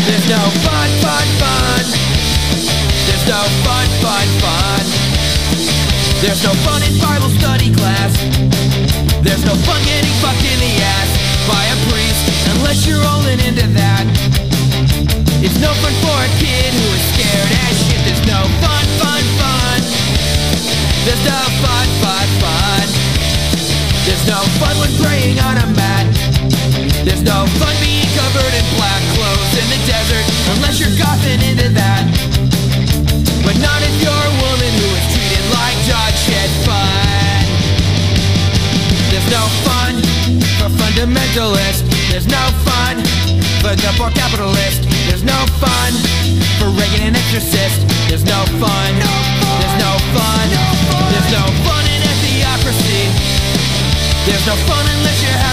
There's 0.09 0.27
no 0.29 0.41
fun, 0.65 0.89
fun, 1.05 1.27
fun. 1.41 1.85
There's 3.05 3.27
no 3.29 3.41
fun, 3.65 3.87
fun, 4.01 4.27
fun. 4.41 4.85
There's 6.25 6.43
no 6.43 6.53
fun 6.65 6.81
in 6.83 6.97
Bible 6.97 7.29
study 7.37 7.69
class. 7.77 8.13
There's 9.21 9.45
no 9.45 9.55
fun 9.69 9.81
getting 9.85 10.13
fucked 10.25 10.45
in 10.49 10.59
the 10.65 10.73
ass 10.81 11.11
by 11.45 11.63
a 11.69 11.77
priest 11.93 12.25
unless 12.57 12.87
you're 12.87 13.01
rolling 13.05 13.41
into 13.45 13.69
that. 13.77 14.05
It's 15.45 15.61
no 15.61 15.73
fun 15.85 15.93
for 16.01 16.17
a 16.25 16.31
kid 16.41 16.73
who 16.73 16.89
is 16.97 17.05
scared 17.13 17.53
as 17.69 17.75
shit. 17.85 18.01
There's 18.09 18.25
no 18.25 18.41
fun, 18.65 18.85
fun, 18.97 19.23
fun. 19.37 19.81
There's 21.05 21.25
no 21.29 21.41
fun, 21.61 21.87
fun, 22.01 22.29
fun. 22.41 22.74
There's 24.25 24.41
no 24.41 24.49
fun 24.57 24.77
when 24.81 24.93
praying 25.05 25.37
on 25.37 25.61
a 25.61 25.69
mat. 25.77 26.09
There's 27.05 27.21
no 27.21 27.45
fun 27.61 27.77
being 27.77 28.09
covered 28.17 28.55
in 28.57 28.65
black 28.73 29.03
clothes 29.13 29.53
in 29.53 29.69
the 29.69 29.77
desert 29.85 30.25
unless 30.57 30.81
you're 30.81 30.97
coughing 30.97 31.45
into 31.45 31.69
that. 31.77 32.09
But 33.45 33.61
not 33.61 33.85
if 33.85 33.93
you're 34.01 34.25
a 34.25 34.35
woman 34.41 34.73
who 34.81 34.89
is 34.97 35.07
treated 35.13 35.45
like 35.53 35.77
dog 35.85 36.13
shit 36.17 36.49
fun. 36.65 37.45
There's 39.13 39.29
no 39.29 39.45
fun 39.61 40.01
for 40.57 40.73
fundamentalists. 40.73 41.85
There's 42.09 42.25
no 42.25 42.49
fun 42.65 43.05
for 43.61 43.77
the 43.77 43.93
poor 44.01 44.09
capitalist. 44.09 44.89
There's 45.05 45.23
no 45.23 45.37
fun 45.61 45.93
for 46.57 46.73
Reagan 46.73 47.13
and 47.13 47.17
exorcist. 47.21 47.85
There's 48.09 48.25
no 48.25 48.41
fun. 48.57 48.74
No 54.47 54.55
fun 54.57 54.85
unless 54.91 55.23
you 55.23 55.44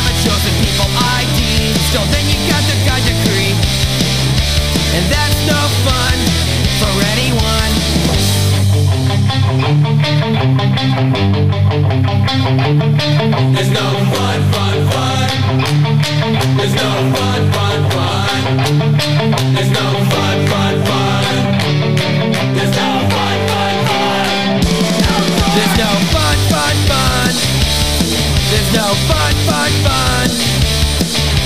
There's 28.72 28.84
no 28.86 28.94
fun, 29.10 29.34
fun, 29.48 29.72
fun. 29.84 30.30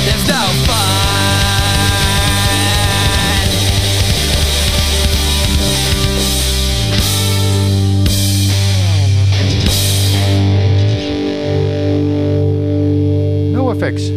There's 0.05 0.27
no 0.27 0.43
fun. 0.67 2.05
NoFX. 13.51 14.11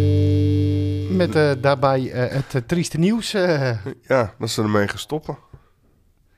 Met 1.16 1.34
eh, 1.34 1.50
daarbij 1.60 2.10
eh, 2.10 2.34
het 2.34 2.54
eh, 2.54 2.60
trieste 2.66 2.98
nieuws. 2.98 3.34
eh, 3.34 3.76
Ja, 4.06 4.34
dat 4.38 4.50
ze 4.50 4.62
ermee 4.62 4.88
gaan 4.88 4.98
stoppen. 4.98 5.38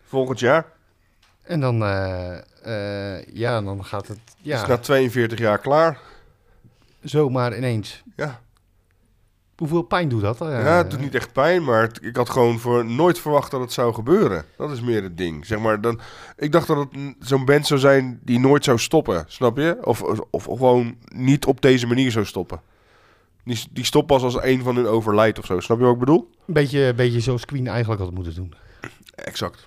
Volgend 0.06 0.40
jaar. 0.40 0.64
en 1.42 1.60
dan, 1.60 1.82
eh, 1.84 2.36
eh, 3.18 3.24
ja, 3.32 3.60
dan 3.62 3.84
gaat 3.84 4.06
het 4.08 4.18
Ja. 4.42 4.62
Is 4.62 4.68
na 4.68 4.78
42 4.78 5.38
jaar 5.38 5.58
klaar. 5.58 5.98
Zomaar 7.00 7.56
ineens. 7.56 8.02
Ja. 8.16 8.40
Hoeveel 9.56 9.82
pijn 9.82 10.08
doet 10.08 10.20
dat? 10.20 10.38
Ja, 10.38 10.46
het 10.76 10.90
doet 10.90 11.00
niet 11.00 11.14
echt 11.14 11.32
pijn, 11.32 11.64
maar 11.64 11.82
het- 11.82 11.98
ik 12.02 12.16
had 12.16 12.30
gewoon 12.30 12.58
voor, 12.58 12.84
nooit 12.84 13.18
verwacht 13.18 13.50
dat 13.50 13.60
het 13.60 13.72
zou 13.72 13.94
gebeuren. 13.94 14.44
Dat 14.56 14.70
is 14.70 14.80
meer 14.80 15.02
het 15.02 15.16
ding. 15.18 15.46
Zeg 15.46 15.58
maar, 15.58 15.80
dan, 15.80 16.00
ik 16.36 16.52
dacht 16.52 16.66
dat 16.66 16.76
het 16.78 17.14
zo'n 17.20 17.44
band 17.44 17.66
zou 17.66 17.80
zijn 17.80 18.20
die 18.22 18.38
nooit 18.38 18.64
zou 18.64 18.78
stoppen, 18.78 19.24
snap 19.28 19.56
je? 19.56 19.78
Of, 19.84 20.02
of, 20.02 20.20
of 20.30 20.44
gewoon 20.44 20.96
niet 21.14 21.46
op 21.46 21.60
deze 21.60 21.86
manier 21.86 22.10
zou 22.10 22.24
stoppen. 22.24 22.60
Die, 23.44 23.64
die 23.70 23.84
stopt 23.84 24.06
pas 24.06 24.22
als 24.22 24.42
een 24.42 24.62
van 24.62 24.76
hun 24.76 24.86
overlijdt 24.86 25.38
of 25.38 25.44
zo. 25.44 25.60
Snap 25.60 25.78
je 25.78 25.84
wat 25.84 25.92
ik 25.92 25.98
bedoel? 26.00 26.30
Een 26.46 26.54
beetje, 26.54 26.94
beetje 26.94 27.20
zoals 27.20 27.44
Queen 27.44 27.66
eigenlijk 27.66 28.00
had 28.02 28.12
moeten 28.12 28.34
doen. 28.34 28.54
Exact. 29.14 29.66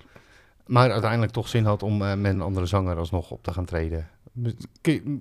Maar 0.66 0.90
uiteindelijk 0.90 1.32
toch 1.32 1.48
zin 1.48 1.64
had 1.64 1.82
om 1.82 2.02
eh, 2.02 2.14
met 2.14 2.32
een 2.32 2.40
andere 2.40 2.66
zanger 2.66 2.96
alsnog 2.96 3.30
op 3.30 3.42
te 3.42 3.52
gaan 3.52 3.64
treden. 3.64 4.08
Kun 4.80 4.92
je- 4.92 5.20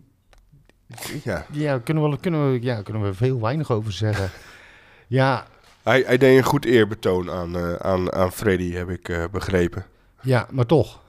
Ja. 1.23 1.45
Ja, 1.51 1.79
kunnen 1.79 2.09
we, 2.09 2.19
kunnen 2.19 2.51
we, 2.51 2.61
ja, 2.61 2.81
kunnen 2.81 3.03
we 3.03 3.13
veel 3.13 3.41
weinig 3.41 3.71
over 3.71 3.91
zeggen. 3.91 4.29
ja, 5.07 5.47
Hij, 5.83 6.03
hij 6.05 6.17
deed 6.17 6.37
een 6.37 6.43
goed 6.43 6.65
eerbetoon 6.65 7.31
aan, 7.31 7.57
eh, 7.57 7.73
aan, 7.75 8.13
aan 8.13 8.31
Freddy, 8.31 8.71
heb 8.71 8.89
ik 8.89 9.09
eh, 9.09 9.23
begrepen. 9.31 9.85
ja, 10.21 10.47
maar 10.51 10.65
toch. 10.65 11.01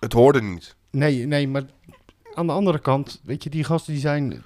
Het 0.00 0.12
hoorde 0.12 0.42
niet. 0.42 0.74
Nee, 0.90 1.26
nee, 1.26 1.48
maar 1.48 1.62
aan 2.34 2.46
de 2.46 2.52
andere 2.52 2.78
kant, 2.78 3.20
weet 3.24 3.42
je, 3.42 3.50
die 3.50 3.64
gasten 3.64 3.92
die 3.92 4.02
zijn, 4.02 4.42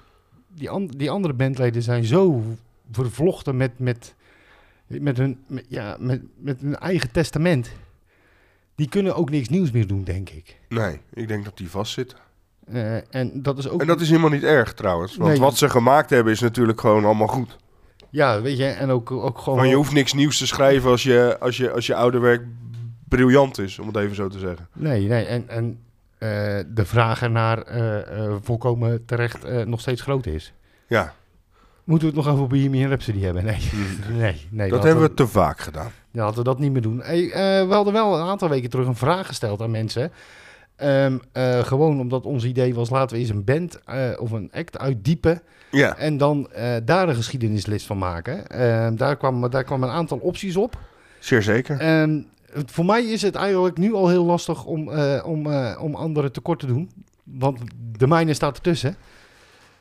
die, 0.47 0.69
an- 0.69 0.87
die 0.97 1.09
andere 1.11 1.33
bandleden 1.33 1.81
zijn 1.81 2.03
zo 2.03 2.43
vervlochten 2.91 3.57
met, 3.57 3.79
met, 3.79 4.15
met, 4.87 5.17
hun, 5.17 5.39
met, 5.47 5.65
ja, 5.69 5.97
met, 5.99 6.21
met 6.37 6.61
hun 6.61 6.75
eigen 6.75 7.11
testament. 7.11 7.69
Die 8.75 8.89
kunnen 8.89 9.15
ook 9.15 9.29
niks 9.29 9.49
nieuws 9.49 9.71
meer 9.71 9.87
doen, 9.87 10.03
denk 10.03 10.29
ik. 10.29 10.57
Nee, 10.69 10.99
ik 11.13 11.27
denk 11.27 11.45
dat 11.45 11.57
die 11.57 11.69
vastzit. 11.69 12.15
Eh, 12.71 13.15
en 13.15 13.41
dat 13.41 13.57
is 13.57 13.69
ook. 13.69 13.81
En 13.81 13.87
dat 13.87 14.01
is 14.01 14.09
helemaal 14.09 14.29
niet 14.29 14.43
erg 14.43 14.73
trouwens. 14.73 15.17
Want 15.17 15.29
Nee. 15.31 15.39
wat 15.39 15.57
ze 15.57 15.69
gemaakt 15.69 16.09
hebben 16.09 16.33
is 16.33 16.39
natuurlijk 16.39 16.79
gewoon 16.79 17.05
allemaal 17.05 17.27
goed. 17.27 17.57
Ja, 18.09 18.41
weet 18.41 18.57
je, 18.57 18.65
en 18.65 18.89
ook, 18.89 19.11
ook 19.11 19.37
gewoon. 19.37 19.57
Maar 19.59 19.67
je 19.67 19.75
hoeft 19.75 19.93
niks 19.93 20.13
nieuws 20.13 20.37
te 20.37 20.47
schrijven 20.47 20.89
als 20.89 21.03
je, 21.03 21.37
als 21.39 21.57
je, 21.57 21.71
als 21.71 21.85
je 21.85 21.95
oude 21.95 22.19
werk 22.19 22.43
briljant 23.09 23.59
is, 23.59 23.79
om 23.79 23.87
het 23.87 23.95
even 23.95 24.15
zo 24.15 24.27
te 24.27 24.39
zeggen. 24.39 24.67
Nee, 24.73 25.07
nee, 25.07 25.25
en, 25.25 25.49
en 25.49 25.79
eh, 26.17 26.29
de 26.67 26.85
vraag 26.85 27.21
ernaar 27.21 27.61
eh, 27.61 28.35
volkomen 28.41 29.05
terecht 29.05 29.65
nog 29.65 29.79
steeds 29.79 30.01
groot 30.01 30.25
is. 30.25 30.53
Ja, 30.87 31.13
Moeten 31.83 32.09
we 32.09 32.15
het 32.15 32.25
nog 32.25 32.33
over 32.33 32.47
Bohemian 32.47 32.89
Rhapsody 32.89 33.19
hebben? 33.21 33.45
Nee, 33.45 33.69
nee, 34.17 34.47
nee. 34.49 34.69
dat 34.69 34.83
hebben 34.83 35.03
we 35.03 35.13
te 35.13 35.27
vaak 35.27 35.59
gedaan. 35.59 35.91
Ja, 36.11 36.23
laten 36.23 36.37
we 36.37 36.43
dat 36.43 36.59
niet 36.59 36.71
meer 36.71 36.81
doen. 36.81 37.01
Hey, 37.01 37.27
we 37.67 37.73
hadden 37.73 37.93
wel 37.93 38.15
een 38.19 38.27
aantal 38.27 38.49
weken 38.49 38.69
terug 38.69 38.87
een 38.87 38.95
vraag 38.95 39.27
gesteld 39.27 39.61
aan 39.61 39.71
mensen. 39.71 40.11
Ehm, 40.77 41.17
eh, 41.31 41.59
gewoon 41.59 41.99
omdat 41.99 42.25
ons 42.25 42.43
idee 42.45 42.73
was, 42.73 42.89
laten 42.89 43.15
we 43.15 43.21
eens 43.21 43.29
een 43.31 43.43
band 43.43 43.79
eh, 43.85 44.09
of 44.19 44.31
een 44.31 44.49
act 44.53 44.77
uitdiepen. 44.77 45.41
Ja, 45.71 45.97
En 45.97 46.17
dan 46.17 46.51
eh, 46.51 46.75
daar 46.85 47.09
een 47.09 47.15
geschiedenislist 47.15 47.85
van 47.85 47.97
maken. 47.97 48.47
Ehm, 48.47 48.95
daar, 48.95 49.17
kwam, 49.17 49.49
daar 49.49 49.63
kwam 49.63 49.83
een 49.83 49.89
aantal 49.89 50.17
opties 50.17 50.55
op. 50.55 50.77
zeer 51.19 51.41
zeker. 51.41 51.79
Ehm, 51.79 52.21
voor 52.65 52.85
mij 52.85 53.03
is 53.03 53.21
het 53.21 53.35
eigenlijk 53.35 53.77
nu 53.77 53.93
al 53.93 54.07
heel 54.07 54.25
lastig 54.25 54.65
om, 54.65 54.89
om, 55.23 55.47
om 55.77 55.95
anderen 55.95 56.31
tekort 56.31 56.59
te 56.59 56.65
doen. 56.65 56.89
Want 57.23 57.59
de 57.97 58.07
mijne 58.07 58.33
staat 58.33 58.55
ertussen. 58.55 58.95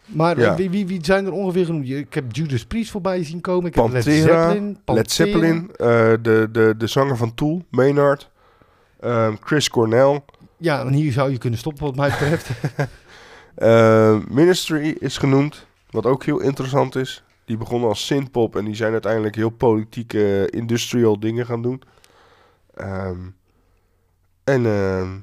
Maar 0.04 0.38
Ja. 0.40 0.54
wie, 0.56 0.70
wie, 0.70 0.86
wie 0.86 1.04
zijn 1.04 1.26
er 1.26 1.32
ongeveer 1.32 1.64
genoemd? 1.64 1.88
Ik 1.88 2.14
heb 2.14 2.24
Judas 2.34 2.64
Priest 2.66 2.90
voorbij 2.90 3.24
zien 3.24 3.40
komen. 3.40 3.66
Ik 3.68 3.74
heb 3.74 3.84
Led 3.88 4.04
Pantera, 4.04 4.48
Zeppelin. 4.48 4.78
Led 4.84 5.10
Zeppelin, 5.10 5.70
de, 6.22 6.48
de, 6.52 6.74
de 6.78 6.86
zanger 6.86 7.16
van 7.16 7.34
Tool, 7.34 7.62
Maynard, 7.70 8.30
Chris 9.40 9.68
Cornell, 9.70 10.20
Ja, 10.56 10.80
en 10.80 10.92
hier 10.92 11.12
zou 11.12 11.30
je 11.30 11.38
kunnen 11.38 11.58
stoppen 11.58 11.84
wat 11.84 11.96
mij 11.96 12.10
betreft. 12.10 12.50
eh, 13.54 14.18
Ministry 14.28 14.96
is 14.98 15.18
genoemd, 15.18 15.66
wat 15.90 16.06
ook 16.06 16.24
heel 16.24 16.40
interessant 16.40 16.94
is. 16.94 17.24
Die 17.44 17.56
begonnen 17.56 17.88
als 17.88 18.06
synthpop 18.06 18.56
en 18.56 18.64
die 18.64 18.74
zijn 18.74 18.92
uiteindelijk 18.92 19.34
heel 19.34 19.50
politieke, 19.50 20.48
industrial 20.50 21.20
dingen 21.20 21.46
gaan 21.46 21.62
doen. 21.62 21.82
Ehm, 22.74 23.20
en 24.44 24.66
ehm, 24.66 25.18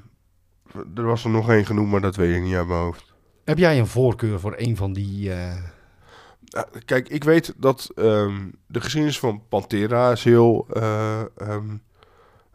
er 0.94 1.04
was 1.04 1.24
er 1.24 1.30
nog 1.30 1.50
één 1.50 1.66
genoemd, 1.66 1.90
maar 1.90 2.00
dat 2.00 2.16
weet 2.16 2.36
ik 2.36 2.42
niet 2.42 2.54
uit 2.54 2.66
mijn 2.66 2.80
hoofd. 2.80 3.14
heb 3.44 3.58
jij 3.58 3.78
een 3.78 3.86
voorkeur 3.86 4.40
voor 4.40 4.54
een 4.56 4.76
van 4.76 4.92
die... 4.92 5.32
eh, 5.32 6.62
kijk, 6.84 7.08
ik 7.08 7.24
weet 7.24 7.54
dat 7.56 7.90
ehm, 7.94 8.50
de 8.66 8.80
geschiedenis 8.80 9.18
van 9.18 9.42
Pantera 9.48 10.12
is 10.12 10.24
heel, 10.24 10.66
eh, 10.72 11.20
ehm, 11.36 11.76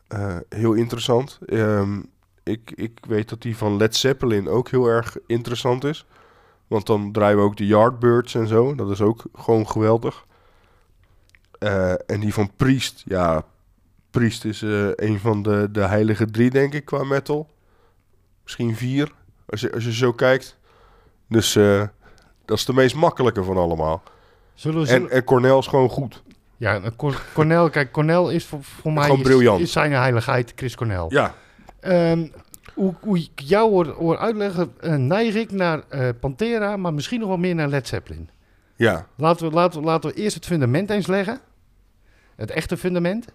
eh, 0.08 0.38
heel 0.50 0.74
interessant. 0.74 1.40
Ehm, 1.46 2.02
ik, 2.50 2.72
ik 2.76 3.00
weet 3.08 3.30
dat 3.30 3.42
die 3.42 3.58
van 3.58 3.78
Led 3.78 3.96
Zeppelin 3.96 4.48
ook 4.48 4.70
heel 4.70 4.86
erg 4.88 5.18
interessant 5.28 5.84
is. 5.84 6.06
Want 6.68 6.86
dan 6.86 7.12
draaien 7.12 7.38
we 7.38 7.44
ook 7.44 7.58
de 7.58 7.66
Yardbirds 7.66 8.36
en 8.36 8.48
zo. 8.48 8.76
Dat 8.76 8.90
is 8.90 9.02
ook 9.02 9.24
gewoon 9.34 9.68
geweldig. 9.70 10.26
Eh, 11.60 11.92
en 11.92 12.20
die 12.20 12.34
van 12.34 12.52
Priest, 12.56 13.04
ja, 13.06 13.44
Priest 14.12 14.46
is 14.46 14.62
eh, 14.62 14.88
een 14.96 15.20
van 15.20 15.42
de, 15.44 15.68
de 15.72 15.82
heilige 15.82 16.26
drie, 16.26 16.50
denk 16.50 16.74
ik, 16.74 16.86
qua 16.86 17.04
metal. 17.04 17.50
Misschien 18.44 18.76
vier, 18.76 19.12
als 19.46 19.62
je, 19.62 19.72
als 19.74 19.84
je 19.84 19.94
zo 19.94 20.12
kijkt. 20.14 20.58
Dus 21.28 21.56
eh, 21.56 21.84
dat 22.46 22.58
is 22.58 22.66
de 22.66 22.74
meest 22.74 22.96
makkelijke 22.96 23.44
van 23.44 23.58
allemaal. 23.58 24.04
zullen 24.54 24.82
we... 24.84 24.88
En, 24.90 25.10
en 25.10 25.24
Cornel 25.24 25.60
is 25.60 25.68
gewoon 25.68 25.90
goed. 25.90 26.24
ja, 26.58 26.82
Cor- 26.96 27.22
Cornel, 27.34 27.70
kijk, 27.70 27.92
Cornel 27.92 28.30
is 28.30 28.46
voor, 28.46 28.64
voor 28.64 28.94
mij 28.94 29.08
is- 29.58 29.62
is 29.62 29.72
zijn 29.72 29.92
heiligheid 29.92 30.54
Chris 30.56 30.76
Cornel. 30.76 31.06
Ja, 31.14 31.34
Ehm, 31.80 32.28
hoe, 32.74 32.94
hoe 33.00 33.18
ik 33.18 33.40
jou 33.40 33.70
hoor, 33.70 33.88
hoor 33.88 34.18
uitleggen, 34.18 34.72
eh, 34.80 34.96
neig 34.96 35.36
ik 35.36 35.52
naar 35.52 35.84
eh, 35.90 36.10
Pantera, 36.20 36.78
maar 36.78 36.94
misschien 36.94 37.20
nog 37.20 37.28
wel 37.28 37.38
meer 37.38 37.56
naar 37.56 37.68
Led 37.68 37.88
Zeppelin. 37.88 38.30
Ja, 38.76 39.08
Laten 39.16 39.50
we, 39.50 39.54
laten, 39.54 39.80
we, 39.80 39.86
laten 39.86 40.10
we 40.10 40.16
eerst 40.16 40.36
het 40.36 40.46
fundament 40.46 40.90
eens 40.90 41.08
leggen. 41.08 41.40
Het 42.36 42.52
echte 42.52 42.78
fundament. 42.78 43.26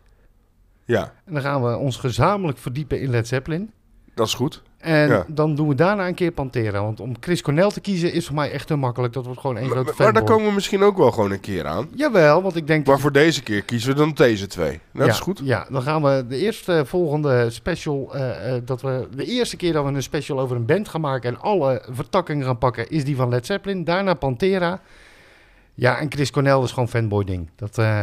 ja, 0.84 1.12
En 1.24 1.32
dan 1.32 1.42
gaan 1.42 1.62
we 1.62 1.76
ons 1.76 1.96
gezamenlijk 1.96 2.58
verdiepen 2.58 3.00
in 3.00 3.10
Led 3.10 3.28
Zeppelin. 3.28 3.72
Dat 4.14 4.26
is 4.26 4.34
goed. 4.34 4.62
En 4.78 5.08
Ja. 5.08 5.24
dan 5.28 5.54
doen 5.54 5.68
we 5.68 5.74
daarna 5.74 6.06
een 6.06 6.14
keer 6.14 6.30
Pantera. 6.30 6.82
Want 6.82 7.00
om 7.00 7.14
Chris 7.20 7.42
Cornell 7.42 7.68
te 7.70 7.80
kiezen 7.80 8.12
is 8.12 8.26
voor 8.26 8.34
mij 8.34 8.50
echt 8.50 8.66
te 8.66 8.76
makkelijk. 8.76 9.12
Dat 9.12 9.24
wordt 9.24 9.40
gewoon 9.40 9.56
één 9.56 9.70
grote 9.70 9.84
maar 9.84 9.94
daar 9.96 10.04
fanboy. 10.06 10.22
komen 10.24 10.46
we 10.48 10.54
misschien 10.54 10.82
ook 10.82 10.96
wel 10.96 11.10
gewoon 11.10 11.30
een 11.30 11.40
keer 11.40 11.66
aan. 11.66 11.88
Jawel, 11.94 12.42
want 12.42 12.56
ik 12.56 12.66
denk... 12.66 12.86
Maar 12.86 12.98
voor 12.98 13.12
deze 13.12 13.42
keer 13.42 13.62
kiezen 13.62 13.90
we 13.90 13.96
dan 13.96 14.12
deze 14.12 14.46
twee. 14.46 14.80
Dat 14.92 15.06
ja, 15.06 15.12
is 15.12 15.18
goed. 15.20 15.40
Ja, 15.44 15.66
dan 15.70 15.82
gaan 15.82 16.02
we 16.02 16.24
de 16.28 16.36
eerste 16.36 16.82
volgende 16.86 17.50
special... 17.50 18.14
eh, 18.14 18.54
eh, 18.56 18.62
dat 18.64 18.82
we, 18.82 19.08
de 19.16 19.24
eerste 19.24 19.56
keer 19.56 19.72
dat 19.72 19.84
we 19.84 19.90
een 19.90 20.02
special 20.02 20.40
over 20.40 20.56
een 20.56 20.66
band 20.66 20.88
gaan 20.88 21.00
maken... 21.00 21.30
en 21.30 21.40
alle 21.40 21.82
vertakkingen 21.90 22.46
gaan 22.46 22.58
pakken, 22.58 22.88
is 22.90 23.04
die 23.04 23.16
van 23.16 23.28
Led 23.28 23.46
Zeppelin. 23.46 23.84
Daarna 23.84 24.14
Pantera. 24.14 24.80
Ja, 25.74 25.98
en 25.98 26.12
Chris 26.12 26.30
Cornell 26.30 26.62
is 26.62 26.72
gewoon 26.72 26.88
fanboy 26.88 27.24
ding. 27.24 27.50
Dat, 27.56 27.78
eh, 27.78 28.02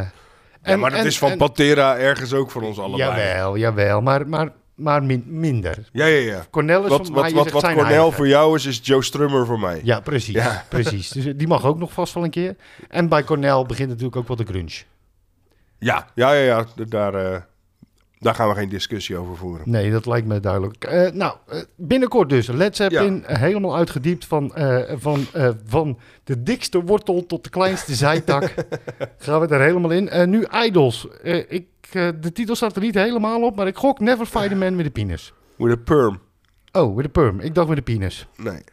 Ja, 0.63 0.77
maar 0.77 0.89
dat 0.89 0.99
en- 0.99 1.05
is 1.05 1.17
van 1.17 1.31
en- 1.31 1.37
Pantera 1.37 1.97
ergens 1.97 2.33
ook 2.33 2.51
voor 2.51 2.61
ons 2.61 2.79
allebei. 2.79 3.09
Jawel, 3.19 3.57
jawel. 3.57 4.01
Maar, 4.01 4.27
maar, 4.27 4.49
maar 4.81 5.03
min- 5.03 5.25
minder. 5.27 5.89
Ja, 5.91 6.05
ja, 6.05 6.17
ja. 6.31 6.45
Cornell 6.49 6.81
is 6.81 6.87
Wat, 6.89 7.05
van 7.05 7.15
wat, 7.15 7.23
mij 7.23 7.33
wat, 7.33 7.49
wat 7.51 7.61
Cornel 7.63 7.85
eigen. 7.85 8.13
voor 8.13 8.27
jou 8.27 8.55
is, 8.55 8.65
is 8.65 8.79
Joe 8.83 9.03
Strummer 9.03 9.45
voor 9.45 9.59
mij. 9.59 9.81
Ja, 9.83 9.99
precies. 9.99 10.33
Ja. 10.35 10.65
precies. 10.69 11.09
Dus 11.09 11.25
die 11.35 11.47
mag 11.47 11.65
ook 11.65 11.77
nog 11.79 11.93
vast 11.93 12.13
wel 12.13 12.23
een 12.23 12.29
keer. 12.29 12.55
En 12.89 13.09
bij 13.09 13.23
Cornell 13.23 13.63
begint 13.67 13.89
natuurlijk 13.89 14.15
ook 14.15 14.27
wel 14.27 14.37
de 14.37 14.45
grunge. 14.45 14.81
Ja, 15.79 16.07
ja, 16.15 16.33
ja. 16.33 16.65
ja. 16.75 16.85
Daar, 16.85 17.13
eh, 17.13 17.41
daar 18.19 18.35
gaan 18.35 18.49
we 18.49 18.55
geen 18.55 18.69
discussie 18.69 19.17
over 19.17 19.37
voeren. 19.37 19.69
Nee, 19.69 19.91
dat 19.91 20.05
lijkt 20.05 20.27
me 20.27 20.39
duidelijk. 20.39 20.83
Eh, 20.83 21.11
nou, 21.11 21.35
eh, 21.47 21.59
binnenkort 21.75 22.29
dus. 22.29 22.47
Led 22.47 22.75
Zeppelin 22.75 23.25
eh, 23.25 23.37
helemaal 23.37 23.75
uitgediept 23.75 24.25
van, 24.25 24.55
eh, 24.55 24.79
van, 24.97 25.25
eh, 25.33 25.49
van 25.65 25.99
de 26.23 26.43
dikste 26.43 26.83
wortel 26.83 27.25
tot 27.25 27.43
de 27.43 27.49
kleinste 27.49 27.95
zijtak. 27.95 28.53
gaan 29.17 29.39
we 29.39 29.47
er 29.47 29.61
helemaal 29.61 29.91
in. 29.91 30.09
Eh, 30.09 30.27
nu 30.27 30.45
Idols. 30.65 31.07
Eh, 31.23 31.37
ik, 31.37 31.47
eh, 31.49 31.63
de 31.91 32.31
titel 32.33 32.55
staat 32.55 32.75
er 32.75 32.81
niet 32.81 32.95
helemaal 32.95 33.41
op, 33.41 33.55
maar 33.55 33.67
ik 33.67 33.75
gok 33.77 33.99
Never 33.99 34.25
Fight 34.25 34.51
a 34.51 34.55
Man 34.55 34.75
with 34.75 34.85
a 34.85 34.89
Penis. 34.89 35.33
With 35.55 35.71
a 35.71 35.81
perm. 35.83 36.19
Oh, 36.71 36.95
with 36.95 37.05
a 37.05 37.09
perm. 37.09 37.39
Ik 37.39 37.55
dacht 37.55 37.67
met 37.67 37.77
een 37.77 37.83
penis. 37.83 38.27
Nee. 38.37 38.63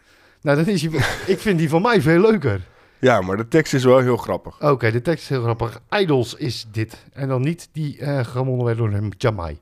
Nou, 0.43 0.57
dan 0.57 0.67
is 0.67 0.81
die, 0.81 0.91
ik 1.35 1.39
vind 1.39 1.59
die 1.59 1.69
van 1.69 1.83
mij 1.83 2.01
veel 2.01 2.21
leuker. 2.21 2.61
Ja, 3.01 3.21
maar 3.21 3.37
de 3.37 3.49
tekst 3.49 3.75
is 3.75 3.85
wel 3.85 3.99
heel 3.99 4.17
grappig. 4.17 4.61
Oké, 4.63 4.91
de 4.91 5.03
tekst 5.03 5.23
is 5.23 5.29
heel 5.29 5.43
grappig. 5.43 5.81
Idols 5.91 6.35
is 6.35 6.67
dit. 6.73 7.05
En 7.13 7.29
dan 7.29 7.41
niet 7.41 7.69
die 7.73 7.99
eh 7.99 8.25
gewonnen 8.25 8.65
werd 8.67 8.79
door 8.79 8.91
hem 8.91 9.09
Jamai. 9.19 9.59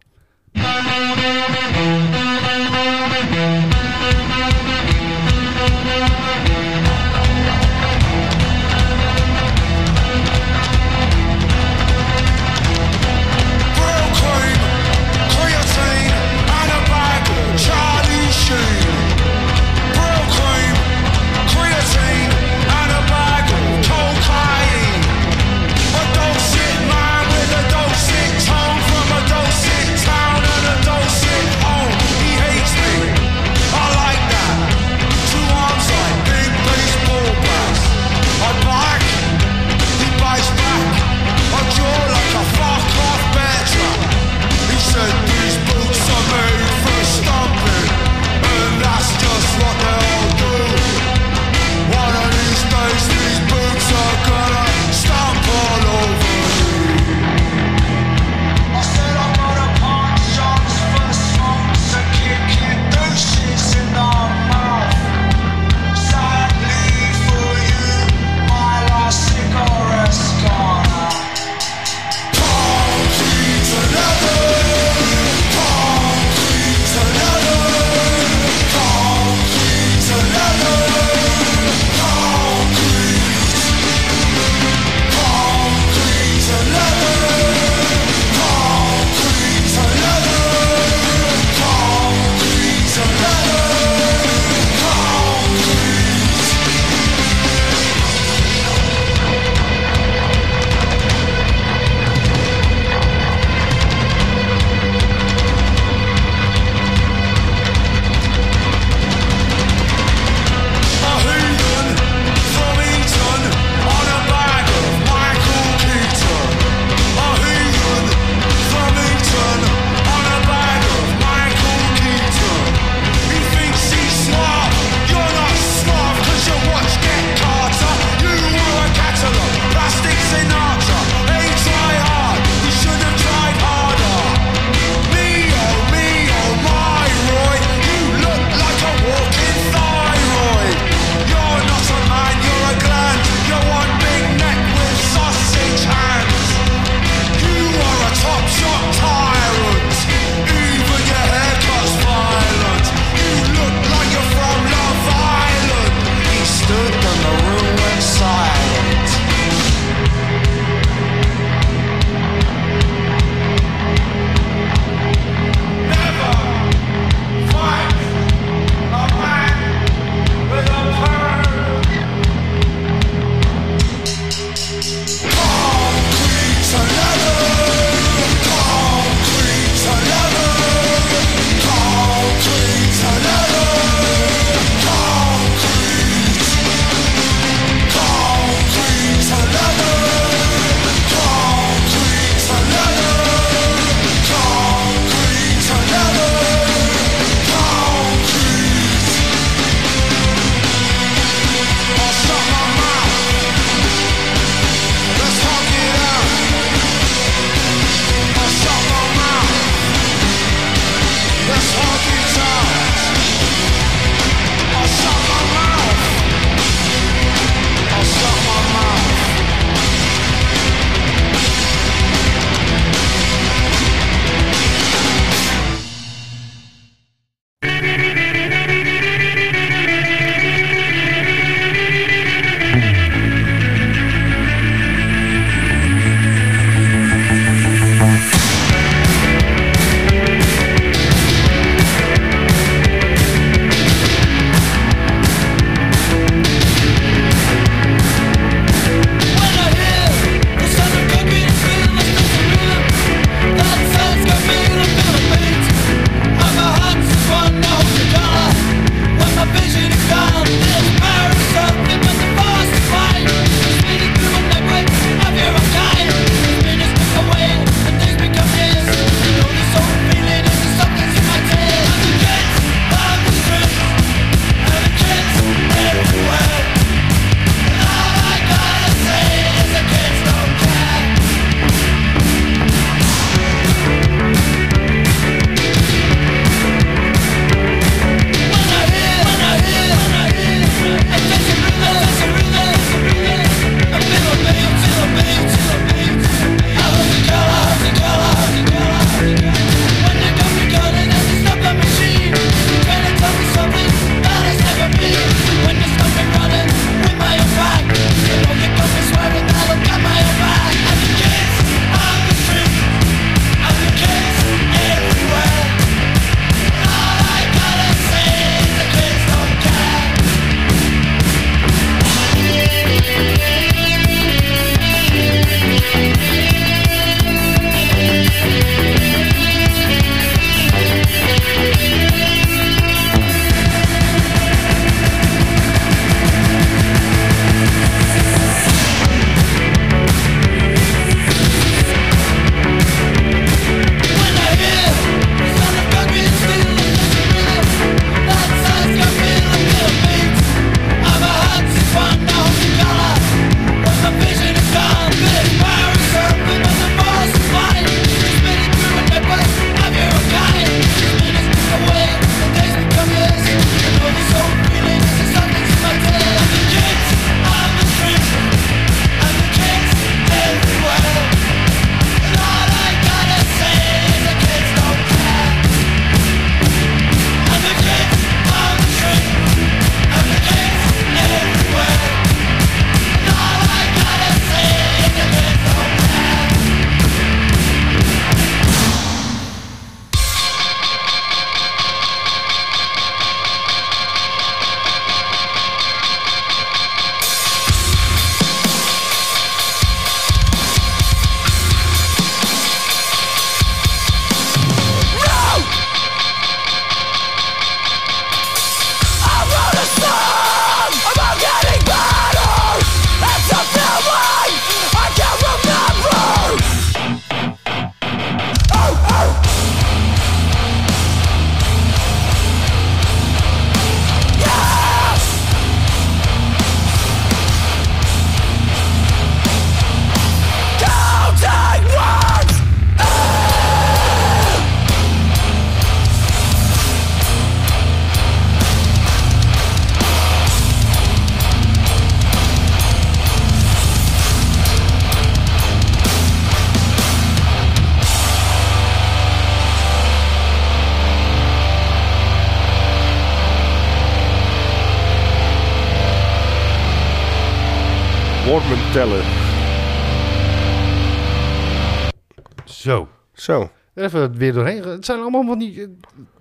Zo. 462.64 463.08
Zo. 463.32 463.70
Even 463.94 464.20
het 464.20 464.36
weer 464.36 464.52
doorheen. 464.52 464.82
Het 464.82 465.04
zijn 465.04 465.20
allemaal 465.20 465.44
van 465.46 465.58
die... 465.58 465.80
eh, 465.82 465.88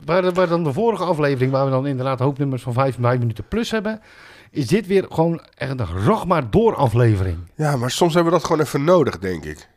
Waar, 0.06 0.34
waar 0.34 0.48
dan 0.48 0.64
de 0.64 0.74
vorige 0.74 1.04
aflevering, 1.04 1.52
waar 1.52 1.66
we 1.66 1.72
dan 1.72 1.88
inderdaad 1.88 2.20
hoopnummers 2.20 2.62
van 2.64 2.74
5, 2.74 2.96
5 3.02 3.20
minuten 3.20 3.48
plus 3.48 3.72
hebben... 3.72 4.02
Is 4.52 4.68
dit 4.68 4.88
weer 4.88 5.06
gewoon 5.10 5.42
echt 5.56 5.80
een 5.80 5.86
rag 6.06 6.26
maar 6.26 6.50
door 6.50 6.76
aflevering. 6.76 7.38
Ja, 7.56 7.76
maar 7.78 7.92
soms 7.92 8.14
hebben 8.14 8.32
we 8.34 8.38
dat 8.40 8.48
gewoon 8.48 8.66
even 8.66 8.84
nodig, 8.84 9.20
denk 9.20 9.44
ik. 9.46 9.68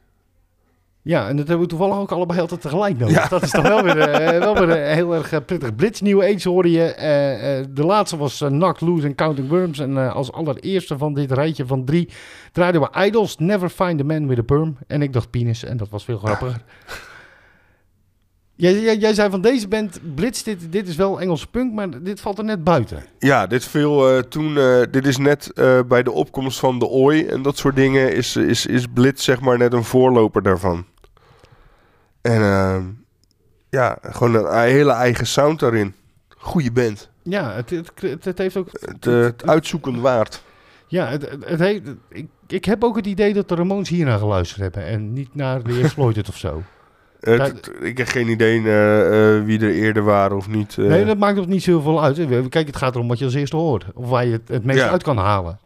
Ja, 1.08 1.28
en 1.28 1.36
dat 1.36 1.48
hebben 1.48 1.66
we 1.66 1.70
toevallig 1.70 1.96
ook 1.96 2.12
allebei 2.12 2.40
altijd 2.40 2.60
tegelijk 2.60 2.98
nodig. 2.98 3.16
Ja. 3.16 3.28
Dat 3.28 3.42
is 3.42 3.50
toch 3.50 3.68
wel 3.68 3.82
weer, 3.82 3.98
eh, 3.98 4.38
wel 4.38 4.54
weer 4.54 4.68
een 4.70 4.94
heel 4.94 5.14
erg 5.14 5.32
eh, 5.32 5.40
prettig. 5.46 5.74
Blitz 5.74 6.00
New 6.00 6.22
Age 6.22 6.48
hoorde 6.48 6.70
je. 6.70 6.84
Eh, 6.84 7.64
de 7.70 7.84
laatste 7.84 8.16
was 8.16 8.38
Knocked 8.38 8.80
Loose 8.80 9.06
en 9.06 9.14
Counting 9.14 9.48
Worms. 9.48 9.78
En 9.78 10.12
als 10.12 10.32
allereerste 10.32 10.98
van 10.98 11.14
dit 11.14 11.32
rijtje 11.32 11.66
van 11.66 11.84
drie 11.84 12.08
draaiden 12.52 12.80
we 12.80 13.04
Idols, 13.06 13.36
Never 13.36 13.68
Find 13.68 14.00
a 14.00 14.04
Man 14.04 14.26
with 14.26 14.38
a 14.38 14.42
Perm. 14.42 14.76
En 14.86 15.02
ik 15.02 15.12
dacht 15.12 15.30
Penis 15.30 15.64
en 15.64 15.76
dat 15.76 15.88
was 15.88 16.04
veel 16.04 16.18
grappiger. 16.18 16.62
Jij, 18.54 18.80
jij, 18.80 18.96
jij 18.96 19.14
zei 19.14 19.30
van 19.30 19.40
deze 19.40 19.68
band, 19.68 20.00
Blitz, 20.14 20.42
dit, 20.42 20.72
dit 20.72 20.88
is 20.88 20.96
wel 20.96 21.20
Engelse 21.20 21.46
punk, 21.46 21.72
maar 21.72 22.02
dit 22.02 22.20
valt 22.20 22.38
er 22.38 22.44
net 22.44 22.64
buiten. 22.64 23.04
Ja, 23.18 23.46
dit 23.46 23.64
viel 23.64 24.22
toen. 24.28 24.54
dit 24.90 25.06
is 25.06 25.16
net 25.16 25.52
bij 25.88 26.02
de 26.02 26.12
opkomst 26.12 26.58
van 26.58 26.78
de 26.78 26.88
Oi 26.88 27.26
en 27.26 27.42
dat 27.42 27.56
soort 27.56 27.76
dingen. 27.76 28.14
Is, 28.14 28.36
is, 28.36 28.66
is 28.66 28.86
Blitz 28.94 29.24
zeg 29.24 29.40
maar 29.40 29.58
net 29.58 29.72
een 29.72 29.84
voorloper 29.84 30.42
daarvan. 30.42 30.84
En 32.32 32.42
ehm, 32.42 32.82
ja, 33.70 33.98
gewoon 34.02 34.34
een 34.34 34.62
hele 34.62 34.92
eigen 34.92 35.26
sound 35.26 35.60
daarin. 35.60 35.94
Goeie 36.38 36.72
band. 36.72 37.10
Ja, 37.22 37.52
het, 37.52 37.70
het, 37.70 38.24
het, 38.24 38.38
heeft 38.38 38.56
ook... 38.56 38.68
Het, 38.80 39.06
eh, 39.06 39.20
het 39.20 39.46
uitzoeken 39.46 40.00
waard. 40.00 40.42
Ja, 40.86 41.06
het, 41.06 41.28
het, 41.44 41.58
heeft, 41.60 41.82
ik, 42.08 42.26
ik 42.46 42.64
heb 42.64 42.84
ook 42.84 42.96
het 42.96 43.06
idee 43.06 43.34
dat 43.34 43.48
de 43.48 43.54
Ramones 43.54 43.88
hiernaar 43.88 44.18
geluisterd 44.18 44.60
hebben 44.60 44.84
en 44.84 45.12
niet 45.12 45.34
naar 45.34 45.62
de 45.62 45.80
Exploited 45.82 46.28
of 46.32 46.36
zo. 46.36 46.62
Het- 47.20 47.70
ik 47.80 47.98
heb 47.98 48.08
geen 48.08 48.28
idee 48.28 48.62
eh, 48.62 49.36
eh, 49.36 49.44
wie 49.44 49.60
er 49.60 49.70
eerder 49.70 50.02
waren 50.02 50.36
of 50.36 50.48
niet. 50.48 50.76
Nee, 50.76 51.04
dat 51.04 51.18
maakt 51.18 51.38
ook 51.38 51.46
niet 51.46 51.62
zoveel 51.62 52.02
uit. 52.02 52.48
Kijk, 52.48 52.66
het 52.66 52.76
gaat 52.76 52.94
erom 52.94 53.08
wat 53.08 53.18
je 53.18 53.24
als 53.24 53.34
eerste 53.34 53.56
hoort. 53.56 53.84
Of 53.94 54.08
waar 54.08 54.26
je 54.26 54.32
het, 54.32 54.48
het 54.48 54.64
meest 54.64 54.78
Ja. 54.78 54.90
uit 54.90 55.02
kan 55.02 55.16
halen. 55.16 55.58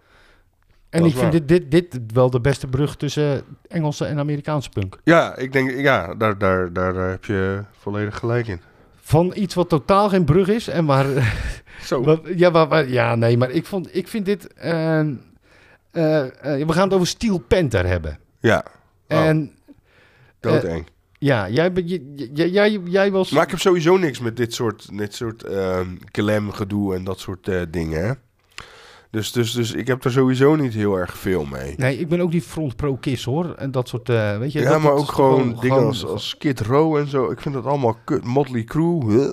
En 0.92 1.04
ik 1.04 1.16
vind 1.16 1.32
dit, 1.32 1.48
dit, 1.48 1.70
dit 1.70 1.98
wel 2.12 2.30
de 2.30 2.40
beste 2.40 2.66
brug 2.66 2.96
tussen 2.96 3.42
Engelse 3.68 4.04
en 4.04 4.18
Amerikaanse 4.18 4.68
punk. 4.68 4.98
Ja, 5.04 5.36
ik 5.36 5.52
denk, 5.52 5.70
ja, 5.70 6.14
daar, 6.14 6.38
daar, 6.38 6.72
daar 6.72 6.96
eh, 6.96 7.10
heb 7.10 7.24
je 7.24 7.62
volledig 7.78 8.18
gelijk 8.18 8.46
in. 8.46 8.60
Van 9.00 9.32
iets 9.34 9.54
wat 9.54 9.68
totaal 9.68 10.08
geen 10.08 10.24
brug 10.24 10.48
is 10.48 10.68
en 10.68 10.84
waar... 10.84 11.06
Zo. 11.84 12.02
wat, 12.02 12.20
ja, 12.36 12.50
waar, 12.50 12.68
waar- 12.68 12.88
ja, 12.88 13.14
nee, 13.14 13.36
maar 13.36 13.50
ik, 13.50 13.66
vond, 13.66 13.96
ik 13.96 14.08
vind 14.08 14.24
dit... 14.26 14.52
eh, 14.54 15.00
eh, 15.00 15.06
we 16.42 16.72
gaan 16.72 16.84
het 16.84 16.92
over 16.92 17.06
Steel 17.06 17.38
Panther 17.38 17.86
hebben. 17.86 18.18
Ja, 18.40 18.64
Oh. 19.08 19.26
En 19.26 19.52
doodeng. 20.40 20.86
ja, 21.18 21.48
jij, 21.48 21.70
jij, 22.34 22.48
jij, 22.48 22.80
jij 22.84 23.10
was... 23.10 23.30
Maar 23.30 23.42
ik 23.44 23.50
heb 23.50 23.58
sowieso 23.58 23.96
niks 23.96 24.18
met 24.20 24.36
dit 24.36 24.54
soort, 24.54 24.98
dit 24.98 25.14
soort 25.14 25.42
ehm 25.42 25.86
klem 26.10 26.50
gedoe 26.50 26.94
en 26.94 27.04
dat 27.04 27.18
soort 27.20 27.50
dingen. 27.70 28.04
Hè? 28.06 28.12
Dus, 29.12 29.32
dus, 29.32 29.52
dus 29.52 29.72
ik 29.72 29.86
heb 29.86 30.04
er 30.04 30.10
sowieso 30.12 30.56
niet 30.56 30.74
heel 30.74 30.96
erg 30.96 31.18
veel 31.18 31.44
mee. 31.44 31.74
Nee, 31.76 31.98
ik 31.98 32.08
ben 32.08 32.20
ook 32.20 32.32
niet 32.32 32.44
front 32.44 32.76
pro-kiss 32.76 33.24
hoor. 33.24 33.54
En 33.54 33.70
dat 33.70 33.88
soort, 33.88 34.08
eh, 34.08 34.38
weet 34.38 34.52
je... 34.52 34.60
Ja, 34.60 34.70
dat- 34.70 34.80
maar 34.80 34.90
dat 34.90 35.00
ook 35.00 35.12
gewoon, 35.12 35.42
dingen 35.42 35.60
gewoon- 35.60 35.84
als, 35.86 36.04
als 36.06 36.28
Skid 36.28 36.60
Row 36.60 36.96
en 36.96 37.06
zo. 37.08 37.30
Ik 37.30 37.40
vind 37.40 37.54
dat 37.54 37.66
allemaal 37.66 37.96
kut. 38.04 38.24
Motley 38.24 38.64
Crue. 38.64 39.04
huh. 39.10 39.32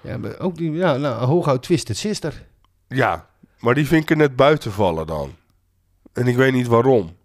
Ja, 0.00 0.16
maar 0.18 0.38
ook 0.38 0.56
die, 0.56 0.72
ja, 0.72 0.96
nou, 0.96 1.24
hooguit 1.24 1.62
Twisted 1.62 1.96
Sister. 1.96 2.46
Ja, 2.88 3.28
maar 3.58 3.74
die 3.74 3.86
vind 3.86 4.02
ik 4.02 4.10
er 4.10 4.16
net 4.16 4.36
buiten 4.36 4.72
vallen 4.72 5.06
dan. 5.06 5.30
En 6.12 6.26
ik 6.26 6.36
weet 6.36 6.52
niet 6.52 6.66
waarom. 6.66 7.16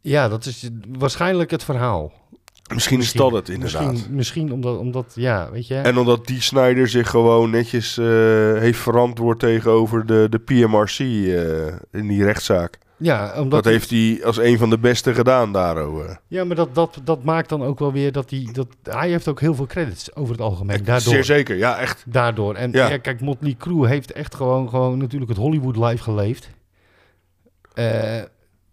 Ja, 0.00 0.28
dat 0.28 0.46
is 0.46 0.68
waarschijnlijk 0.98 1.50
het 1.50 1.64
verhaal. 1.64 2.12
Misschien, 2.74 3.00
is 3.00 3.12
dat 3.12 3.32
het 3.32 3.48
inderdaad. 3.48 3.90
Misschien, 3.90 4.14
misschien 4.14 4.52
omdat, 4.52 4.78
omdat, 4.78 5.12
ja, 5.14 5.48
weet 5.52 5.66
je... 5.66 5.74
En 5.74 5.98
omdat 5.98 6.26
die 6.26 6.40
Snyder 6.40 6.88
zich 6.88 7.10
gewoon 7.10 7.50
netjes 7.50 7.98
eh, 7.98 8.06
heeft 8.58 8.78
verantwoord 8.78 9.38
tegenover 9.38 10.06
de, 10.06 10.26
de 10.30 10.38
PMRC 10.38 10.98
eh, 10.98 12.00
in 12.00 12.08
die 12.08 12.24
rechtszaak. 12.24 12.78
ja, 12.96 13.32
omdat, 13.36 13.64
Dat 13.64 13.72
heeft 13.72 13.90
hij 13.90 14.20
als 14.24 14.38
een 14.38 14.58
van 14.58 14.70
de 14.70 14.78
beste 14.78 15.14
gedaan 15.14 15.52
daar. 15.52 15.86
oh, 15.88 16.04
eh. 16.04 16.16
ja, 16.28 16.44
maar 16.44 16.56
dat, 16.56 16.74
dat, 16.74 17.00
dat 17.04 17.24
maakt 17.24 17.48
dan 17.48 17.62
ook 17.62 17.78
wel 17.78 17.92
weer 17.92 18.12
dat 18.12 18.30
hij... 18.30 18.48
Dat, 18.52 18.66
hij 18.82 19.10
heeft 19.10 19.28
ook 19.28 19.40
heel 19.40 19.54
veel 19.54 19.66
credits 19.66 20.14
over 20.14 20.32
het 20.32 20.42
algemeen. 20.42 20.84
Daardoor. 20.84 21.12
Zeer 21.12 21.24
zeker, 21.24 21.56
ja, 21.56 21.78
echt. 21.78 22.04
Daardoor. 22.06 22.54
En 22.54 22.70
Ja. 22.72 22.88
ja. 22.88 22.96
kijk, 22.96 23.20
Motley 23.20 23.54
Crue 23.58 23.86
heeft 23.86 24.12
echt 24.12 24.34
gewoon, 24.34 24.68
gewoon 24.68 24.98
natuurlijk 24.98 25.30
het 25.30 25.40
Hollywood 25.40 25.76
life 25.76 26.02
geleefd. 26.02 26.50
Eh, 27.74 28.22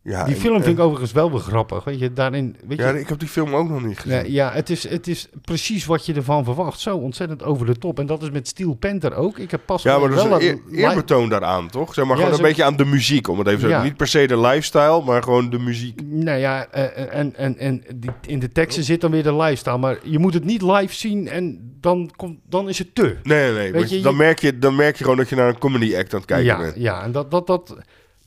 Ja, 0.09 0.23
die 0.23 0.33
en- 0.33 0.39
film 0.39 0.63
vind 0.63 0.77
ik 0.77 0.83
overigens 0.83 1.11
wel 1.11 1.31
weer 1.31 1.39
grappig. 1.39 1.83
Weet 1.83 1.99
je, 1.99 2.13
daarin... 2.13 2.55
Weet 2.67 2.77
je, 2.77 2.83
Ja, 2.83 2.91
ik 2.91 3.09
heb 3.09 3.19
die 3.19 3.27
film 3.27 3.53
ook 3.55 3.69
nog 3.69 3.83
niet 3.85 3.99
gezien. 3.99 4.17
Ja, 4.17 4.23
ja 4.27 4.51
het, 4.51 4.69
is, 4.69 4.89
het 4.89 5.07
is 5.07 5.29
precies 5.41 5.85
wat 5.85 6.05
je 6.05 6.13
ervan 6.13 6.43
verwacht. 6.43 6.79
Zo 6.79 6.97
ontzettend 6.97 7.43
over 7.43 7.65
de 7.65 7.77
top. 7.77 7.99
En 7.99 8.05
dat 8.05 8.21
is 8.21 8.29
met 8.31 8.47
Steel 8.47 8.73
Panther 8.73 9.15
ook. 9.15 9.37
Ik 9.37 9.51
heb 9.51 9.61
pas 9.65 9.83
Ja, 9.83 9.97
maar 9.97 10.09
wel 10.09 10.29
dat 10.29 10.41
is 10.41 10.49
een 10.49 10.61
eer- 10.71 10.79
eerbetoon 10.89 11.29
daaraan, 11.29 11.69
toch? 11.69 11.93
Zeg 11.93 12.05
maar 12.05 12.17
gewoon 12.17 12.33
een 12.33 12.41
beetje 12.41 12.63
aan 12.63 12.75
de 12.75 12.85
muziek. 12.85 13.27
Om 13.27 13.37
het 13.39 13.47
even 13.47 13.69
zo-. 13.69 13.81
Niet 13.81 13.97
per 13.97 14.07
se 14.07 14.27
de 14.27 14.39
lifestyle, 14.39 15.03
maar 15.05 15.23
gewoon 15.23 15.49
de 15.49 15.59
muziek. 15.59 16.01
Nou 16.05 16.39
ja, 16.39 16.67
eh, 16.67 17.19
en, 17.19 17.35
en, 17.35 17.57
en 17.57 17.83
die, 17.95 18.11
in 18.25 18.39
de 18.39 18.51
teksten 18.51 18.83
zit 18.83 19.01
dan 19.01 19.11
weer 19.11 19.23
de 19.23 19.35
lifestyle. 19.35 19.77
Maar 19.77 19.97
je 20.03 20.19
moet 20.19 20.33
het 20.33 20.43
niet 20.45 20.61
live 20.61 20.93
zien 20.95 21.27
en 21.27 21.73
dan, 21.79 22.11
komt, 22.15 22.39
dan 22.49 22.69
is 22.69 22.77
het 22.77 22.95
te. 22.95 23.15
Nee, 23.23 23.51
nee, 23.53 23.71
nee. 23.71 23.89
Je, 23.89 24.01
dan, 24.01 24.15
merk 24.15 24.39
je, 24.39 24.59
dan 24.59 24.75
merk 24.75 24.95
je 24.95 25.03
gewoon 25.03 25.17
dat 25.17 25.29
je 25.29 25.35
naar 25.35 25.47
een 25.47 25.57
comedy 25.57 25.95
act 25.97 26.13
aan 26.13 26.19
het 26.19 26.27
kijken 26.27 26.45
ja, 26.45 26.57
bent. 26.57 26.75
ja, 26.75 27.03
en 27.03 27.11
dat, 27.11 27.31
dat, 27.31 27.47
dat. 27.47 27.77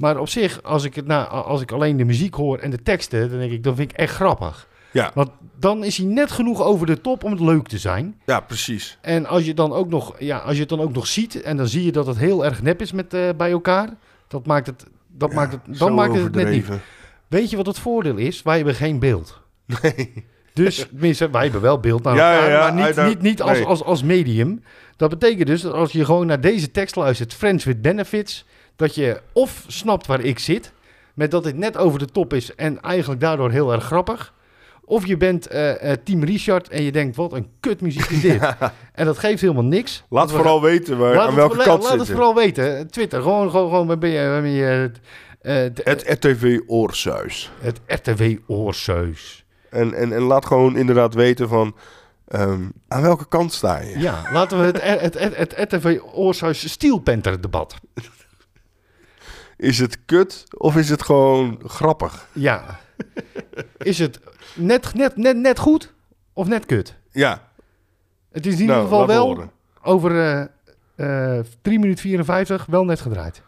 Maar 0.02 0.18
op 0.18 0.28
zich, 0.28 0.62
als 0.62 0.84
ik, 0.84 0.94
het, 0.94 1.06
nou, 1.06 1.28
als 1.28 1.60
ik 1.60 1.72
alleen 1.72 1.96
de 1.96 2.04
muziek 2.04 2.34
hoor 2.34 2.58
en 2.58 2.70
de 2.70 2.82
teksten, 2.82 3.30
dan 3.30 3.38
denk 3.38 3.52
ik, 3.52 3.62
dat 3.62 3.76
vind 3.76 3.90
ik 3.90 3.96
echt 3.96 4.14
grappig. 4.14 4.68
Ja, 4.90 5.10
Want 5.14 5.30
dan 5.58 5.84
is 5.84 5.96
hij 5.96 6.06
net 6.06 6.30
genoeg 6.30 6.62
over 6.62 6.86
de 6.86 7.00
top 7.00 7.24
om 7.24 7.30
het 7.30 7.40
leuk 7.40 7.68
te 7.68 7.78
zijn. 7.78 8.20
ja, 8.26 8.40
precies. 8.40 8.98
En 9.00 9.26
als 9.26 9.44
je, 9.44 9.54
dan 9.54 9.72
ook 9.72 9.88
nog, 9.88 10.14
ja, 10.18 10.38
als 10.38 10.54
je 10.54 10.60
het 10.60 10.68
dan 10.68 10.80
ook 10.80 10.92
nog 10.92 11.06
ziet 11.06 11.42
en 11.42 11.56
dan 11.56 11.66
zie 11.66 11.84
je 11.84 11.92
dat 11.92 12.06
het 12.06 12.18
heel 12.18 12.44
erg 12.44 12.62
nep 12.62 12.80
is 12.80 12.92
met, 12.92 13.14
eh, 13.14 13.28
bij 13.36 13.50
elkaar, 13.50 13.88
dat 14.28 14.46
maakt 14.46 14.66
het, 14.66 14.84
dat 15.08 15.30
Ja, 15.30 15.36
maakt 15.36 15.52
het, 15.52 15.78
dan 15.78 15.94
maakt 15.94 16.14
het 16.14 16.34
net 16.34 16.50
niet. 16.50 16.66
Weet 17.28 17.50
je 17.50 17.56
wat 17.56 17.66
het 17.66 17.78
voordeel 17.78 18.16
is? 18.16 18.42
Wij 18.42 18.56
hebben 18.56 18.74
geen 18.74 18.98
beeld. 18.98 19.40
Dus 20.54 20.86
tenminste, 20.90 21.30
wij 21.30 21.42
hebben 21.42 21.60
wel 21.60 21.80
beeld 21.80 22.02
naar 22.02 22.14
Ja, 22.16 22.32
elkaar, 22.34 22.48
ja, 22.50 22.66
ja, 22.66 22.72
maar 22.72 22.86
niet, 22.86 23.06
niet, 23.06 23.22
niet 23.22 23.42
als, 23.42 23.52
Nee. 23.58 23.66
als, 23.66 23.82
als 23.82 24.02
medium. 24.02 24.62
Dat 24.96 25.10
betekent 25.10 25.46
dus 25.46 25.62
dat 25.62 25.72
als 25.72 25.92
je 25.92 26.04
gewoon 26.04 26.26
naar 26.26 26.40
deze 26.40 26.70
tekst 26.70 26.96
luistert, 26.96 27.34
Friends 27.34 27.64
with 27.64 27.82
Benefits, 27.82 28.44
dat 28.82 28.94
je 28.94 29.20
of 29.32 29.64
snapt 29.66 30.06
waar 30.06 30.20
ik 30.20 30.38
zit, 30.38 30.72
met 31.14 31.30
dat 31.30 31.44
dit 31.44 31.56
net 31.56 31.76
over 31.76 31.98
de 31.98 32.06
top 32.06 32.32
is 32.32 32.54
en 32.54 32.80
eigenlijk 32.80 33.20
daardoor 33.20 33.50
heel 33.50 33.72
erg 33.72 33.84
grappig. 33.84 34.34
Of 34.84 35.06
je 35.06 35.16
bent 35.16 35.46
eh, 35.46 35.90
eh, 35.90 35.98
Team 36.04 36.24
Richard 36.24 36.68
en 36.68 36.82
je 36.82 36.92
denkt, 36.92 37.16
wat 37.16 37.32
een 37.32 37.48
kutmuziek 37.60 38.10
is 38.10 38.20
dit. 38.20 38.42
En 38.92 39.04
dat 39.06 39.18
geeft 39.18 39.40
helemaal 39.40 39.64
niks. 39.64 40.04
Laat 40.08 40.30
we 40.30 40.36
vooral 40.36 40.62
weten 40.62 40.98
waar, 40.98 41.14
Laat 41.14 41.28
aan 41.28 41.34
welke 41.34 41.56
kant 41.56 41.82
laat 41.82 41.98
het 41.98 42.08
vooral 42.08 42.34
weten. 42.34 42.90
Twitter, 42.90 43.22
gewoon, 43.22 43.50
gewoon, 43.50 43.70
gewoon 43.70 43.98
ben 43.98 44.10
je, 44.10 44.40
ben 44.42 44.50
je, 44.50 44.90
eh, 45.40 45.66
eh, 45.66 45.72
Het 45.74 46.04
RTV 46.06 46.58
Oorsuis. 46.66 47.50
het 47.60 47.80
RTW 47.86 48.22
Oorseus. 48.46 49.44
En, 49.70 49.94
en, 49.94 50.12
en 50.12 50.22
laat 50.22 50.46
gewoon 50.46 50.76
inderdaad 50.76 51.14
weten 51.14 51.48
van... 51.48 51.74
ehm, 52.28 52.62
aan 52.88 53.02
welke 53.02 53.28
kant 53.28 53.52
sta 53.52 53.78
je? 53.78 53.98
Ja, 53.98 54.22
laten 54.32 54.58
we 54.58 54.64
het, 54.64 54.82
het, 54.82 55.18
het, 55.18 55.36
het, 55.36 55.72
RTV 55.72 55.98
Oorsuis 56.12 56.70
Steel 56.70 56.98
Panther 56.98 57.40
debat. 57.40 57.74
Is 59.62 59.78
het 59.78 60.04
kut 60.04 60.44
of 60.56 60.76
is 60.76 60.88
het 60.88 61.02
gewoon 61.02 61.60
grappig? 61.66 62.28
Ja. 62.32 62.80
Is 63.78 63.98
het 63.98 64.20
net, 64.54 64.94
net, 64.94 65.16
net, 65.16 65.36
net 65.36 65.58
goed 65.58 65.92
of 66.32 66.48
net 66.48 66.66
kut? 66.66 66.94
Ja, 67.10 67.48
Het 68.32 68.46
is 68.46 68.60
in 68.60 68.66
Nou, 68.66 68.68
ieder 68.78 68.82
geval 68.82 68.98
laat 68.98 69.08
wel 69.08 69.26
horen. 69.26 69.50
over 69.82 70.20
eh 70.96 71.38
eh 71.38 71.44
3 71.62 71.78
minuten 71.78 72.02
54 72.02 72.66
wel 72.66 72.84
net 72.84 73.00
gedraaid. 73.00 73.42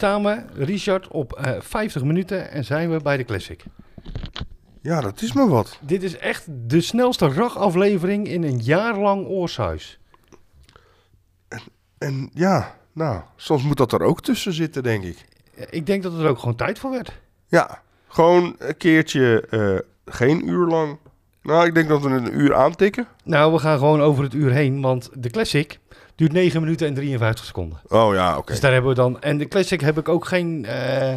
Staan 0.00 0.22
we, 0.22 0.42
Richard, 0.54 1.08
op 1.08 1.32
eh 1.32 1.60
50 1.60 2.02
minuten 2.02 2.50
en 2.50 2.64
zijn 2.64 2.90
we 2.90 3.00
bij 3.02 3.16
de 3.16 3.24
Classic. 3.24 3.64
Ja, 4.80 5.00
dat 5.00 5.22
is 5.22 5.32
maar 5.32 5.48
wat. 5.48 5.78
Dit 5.80 6.02
is 6.02 6.16
echt 6.16 6.46
de 6.48 6.80
snelste 6.80 7.28
rag-aflevering 7.28 8.28
in 8.28 8.42
een 8.42 8.58
jaar 8.58 8.98
lang 8.98 9.26
Oorsuis. 9.26 9.98
En 11.98 12.30
ja, 12.34 12.76
nou, 12.92 13.20
soms 13.36 13.62
moet 13.62 13.76
dat 13.76 13.92
er 13.92 14.02
ook 14.02 14.22
tussen 14.22 14.52
zitten, 14.52 14.82
denk 14.82 15.04
ik. 15.04 15.24
Ik 15.70 15.86
denk 15.86 16.02
dat 16.02 16.18
er 16.18 16.28
ook 16.28 16.38
gewoon 16.38 16.56
tijd 16.56 16.78
voor 16.78 16.90
werd. 16.90 17.12
Ja, 17.46 17.82
gewoon 18.08 18.54
een 18.58 18.76
keertje 18.76 19.46
eh, 19.50 20.14
geen 20.14 20.48
uur 20.48 20.66
lang. 20.66 20.98
Nou, 21.42 21.66
ik 21.66 21.74
denk 21.74 21.88
dat 21.88 22.02
we 22.02 22.08
een 22.08 22.40
uur 22.40 22.54
aantikken. 22.54 23.06
Nou, 23.24 23.52
we 23.52 23.58
gaan 23.58 23.78
gewoon 23.78 24.00
over 24.00 24.24
het 24.24 24.34
uur 24.34 24.50
heen, 24.50 24.80
want 24.80 25.10
de 25.14 25.30
Classic 25.30 25.78
duurt 26.20 26.32
9 26.32 26.60
minuten 26.60 26.86
en 26.86 26.94
53 26.94 27.44
seconden. 27.44 27.80
Oh 27.88 28.14
ja, 28.14 28.36
oké. 28.36 28.52
Dus 28.52 28.60
daar 28.60 28.72
hebben 28.72 28.90
we 28.90 28.96
dan... 28.96 29.20
En 29.20 29.38
de 29.38 29.48
Classic 29.48 29.80
heb 29.80 29.98
ik 29.98 30.08
ook 30.08 30.24
geen, 30.26 30.64
eh, 30.64 31.14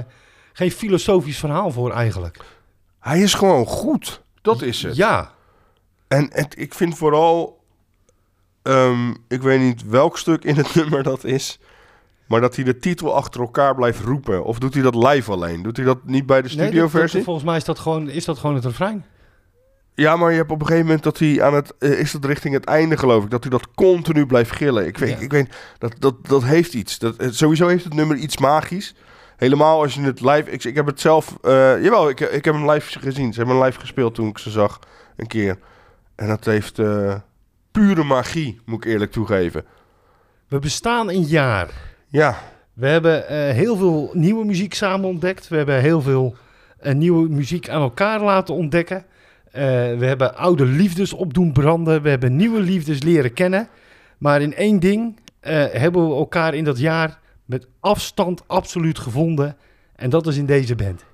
geen 0.54 0.72
filosofisch 0.72 1.38
verhaal 1.40 1.72
voor 1.72 1.92
eigenlijk. 1.92 2.40
Hij 3.00 3.22
is 3.22 3.34
gewoon 3.34 3.66
goed. 3.66 4.22
Dat 4.42 4.62
is 4.62 4.84
het. 4.84 4.96
Ja, 4.96 5.32
En 6.08 6.30
het, 6.32 6.60
ik 6.60 6.74
vind 6.74 6.98
vooral, 6.98 7.64
ehm, 8.62 9.10
ik 9.28 9.42
weet 9.42 9.60
niet 9.60 9.86
welk 9.86 10.18
stuk 10.18 10.44
in 10.44 10.56
het 10.56 10.76
nummer 10.80 11.04
dat 11.04 11.24
is, 11.24 11.60
maar 12.28 12.42
dat 12.42 12.56
hij 12.56 12.64
de 12.66 12.78
titel 12.78 13.16
achter 13.16 13.42
elkaar 13.42 13.76
blijft 13.76 14.00
roepen. 14.00 14.44
Of 14.44 14.60
doet 14.60 14.74
hij 14.74 14.84
dat 14.84 14.96
live 14.96 15.32
alleen? 15.32 15.64
Doet 15.64 15.78
hij 15.78 15.86
dat 15.86 16.06
niet 16.06 16.26
bij 16.26 16.42
de 16.42 16.48
nee, 16.56 16.66
studioversie? 16.66 17.16
dat- 17.16 17.26
volgens 17.26 17.46
mij 17.46 17.58
is 17.58 17.64
dat, 17.64 17.80
gewoon, 17.80 18.10
is 18.10 18.26
dat 18.26 18.38
gewoon 18.38 18.56
het 18.56 18.66
refrein. 18.66 19.06
Ja, 19.96 20.16
maar 20.16 20.32
je 20.32 20.38
hebt 20.38 20.52
op 20.52 20.60
een 20.60 20.66
gegeven 20.66 20.86
moment 20.86 21.04
dat 21.04 21.20
hij 21.20 21.42
aan 21.44 21.54
het, 21.54 21.74
eh, 21.80 22.00
is 22.00 22.12
dat 22.12 22.26
richting 22.26 22.54
het 22.54 22.66
einde 22.66 22.98
geloof 22.98 23.24
ik, 23.24 23.30
dat 23.30 23.42
hij 23.44 23.52
dat 23.52 23.68
continu 23.76 24.26
blijft 24.26 24.52
gillen. 24.52 24.86
Ik 24.88 24.98
weet, 24.98 25.10
Ja. 25.10 25.18
ik 25.18 25.32
weet 25.32 25.56
dat, 25.78 25.96
dat, 26.00 26.28
dat 26.28 26.44
heeft 26.44 26.74
iets. 26.74 27.00
Dat, 27.00 27.16
eh, 27.16 27.28
sowieso 27.32 27.68
heeft 27.68 27.84
het 27.84 27.94
nummer 27.94 28.18
iets 28.18 28.38
magisch. 28.38 28.96
Helemaal 29.38 29.82
als 29.82 29.94
je 29.94 30.02
het 30.02 30.22
live, 30.22 30.52
ik, 30.52 30.64
ik 30.64 30.76
heb 30.76 30.86
het 30.86 31.00
zelf, 31.02 31.38
eh, 31.42 31.52
jawel, 31.84 32.10
ik, 32.10 32.20
ik 32.20 32.46
heb 32.46 32.54
hem 32.54 32.70
live 32.72 33.00
gezien. 33.00 33.34
Ze 33.34 33.38
hebben 33.40 33.56
hem 33.58 33.66
live 33.66 33.80
gespeeld 33.80 34.16
toen 34.16 34.28
ik 34.28 34.38
ze 34.38 34.50
zag, 34.50 34.80
een 35.16 35.28
keer. 35.28 35.58
En 36.16 36.28
dat 36.28 36.46
heeft 36.46 36.76
pure 37.72 38.04
magie, 38.04 38.62
moet 38.66 38.86
ik 38.86 38.92
eerlijk 38.92 39.12
toegeven. 39.12 39.66
We 40.48 40.60
bestaan 40.60 41.10
een 41.10 41.24
jaar. 41.24 41.70
Ja, 42.08 42.38
We 42.74 42.88
hebben 42.88 43.26
heel 43.54 43.78
veel 43.78 44.10
nieuwe 44.14 44.46
muziek 44.46 44.74
samen 44.74 45.10
ontdekt. 45.10 45.48
We 45.48 45.56
hebben 45.58 45.80
heel 45.80 46.02
veel 46.02 46.36
nieuwe 46.82 47.30
muziek 47.30 47.70
aan 47.70 47.82
elkaar 47.82 48.22
laten 48.22 48.54
ontdekken. 48.56 49.06
Eh, 49.54 49.62
we 49.98 50.06
hebben 50.06 50.36
oude 50.36 50.66
liefdes 50.66 51.14
op 51.14 51.34
doen 51.34 51.52
branden. 51.52 52.02
We 52.02 52.10
hebben 52.10 52.36
nieuwe 52.36 52.60
liefdes 52.60 53.04
leren 53.04 53.34
kennen. 53.34 53.68
Maar 54.18 54.42
in 54.42 54.56
één 54.56 54.80
ding 54.80 55.20
eh, 55.40 55.66
hebben 55.72 56.10
we 56.10 56.16
elkaar 56.16 56.54
in 56.54 56.64
dat 56.64 56.80
jaar 56.80 57.20
met 57.46 57.68
afstand 57.80 58.44
absoluut 58.48 59.00
gevonden. 59.00 59.58
En 59.96 60.10
dat 60.10 60.28
is 60.28 60.38
in 60.38 60.46
deze 60.46 60.76
band. 60.76 61.06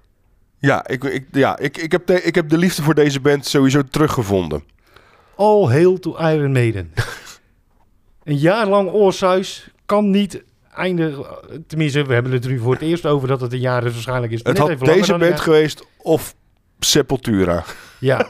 ja, 0.57 0.87
ik, 0.87 1.03
ik, 1.03 1.25
ja 1.31 1.57
ik, 1.57 1.77
ik, 1.77 1.91
heb 1.91 2.05
de, 2.05 2.23
ik 2.23 2.35
heb 2.35 2.49
de 2.49 2.57
liefde 2.57 2.81
voor 2.81 2.95
deze 2.95 3.19
band 3.19 3.45
sowieso 3.45 3.81
teruggevonden. 3.89 4.63
All 5.35 5.67
hail 5.67 5.99
to 5.99 6.17
Iron 6.17 6.51
Maiden. 6.51 6.93
een 8.23 8.37
jaar 8.37 8.67
lang 8.67 8.89
oorsuis 8.89 9.69
kan 9.85 10.09
niet 10.09 10.43
eindigen. 10.73 11.25
Tenminste, 11.67 12.03
we 12.05 12.13
hebben 12.13 12.31
het 12.31 12.45
er 12.45 12.51
nu 12.51 12.59
voor 12.59 12.73
het 12.73 12.81
eerst 12.81 13.05
over 13.05 13.27
dat 13.27 13.41
het 13.41 13.53
een 13.53 13.59
jaar 13.59 13.85
is. 13.85 13.93
Waarschijnlijk 13.93 14.31
is 14.31 14.37
het, 14.43 14.47
Het 14.47 14.67
net 14.67 14.79
had 14.79 14.87
deze 14.87 15.17
band 15.17 15.39
geweest 15.39 15.85
of 15.97 16.35
Sepultura. 16.79 17.63
Ja, 17.99 18.25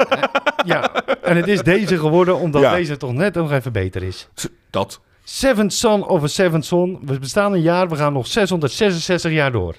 ja, 0.66 0.94
en 1.22 1.38
het 1.38 1.48
is 1.48 1.62
deze 1.62 1.98
geworden 1.98 2.38
omdat 2.38 2.62
Ja. 2.62 2.76
deze 2.76 2.98
toch 2.98 3.14
net 3.14 3.34
nog 3.36 3.52
even 3.52 3.72
beter 3.72 4.04
is. 4.04 4.28
Dat. 4.70 5.00
Seventh 5.24 5.74
Son 5.74 6.08
of 6.08 6.24
a 6.24 6.28
Seventh 6.28 6.66
Son. 6.66 7.00
We 7.06 7.20
bestaan 7.20 7.54
een 7.54 7.62
jaar, 7.62 7.90
we 7.90 7.96
gaan 7.96 8.14
nog 8.14 8.28
666 8.28 9.32
jaar 9.32 9.52
door. 9.52 9.76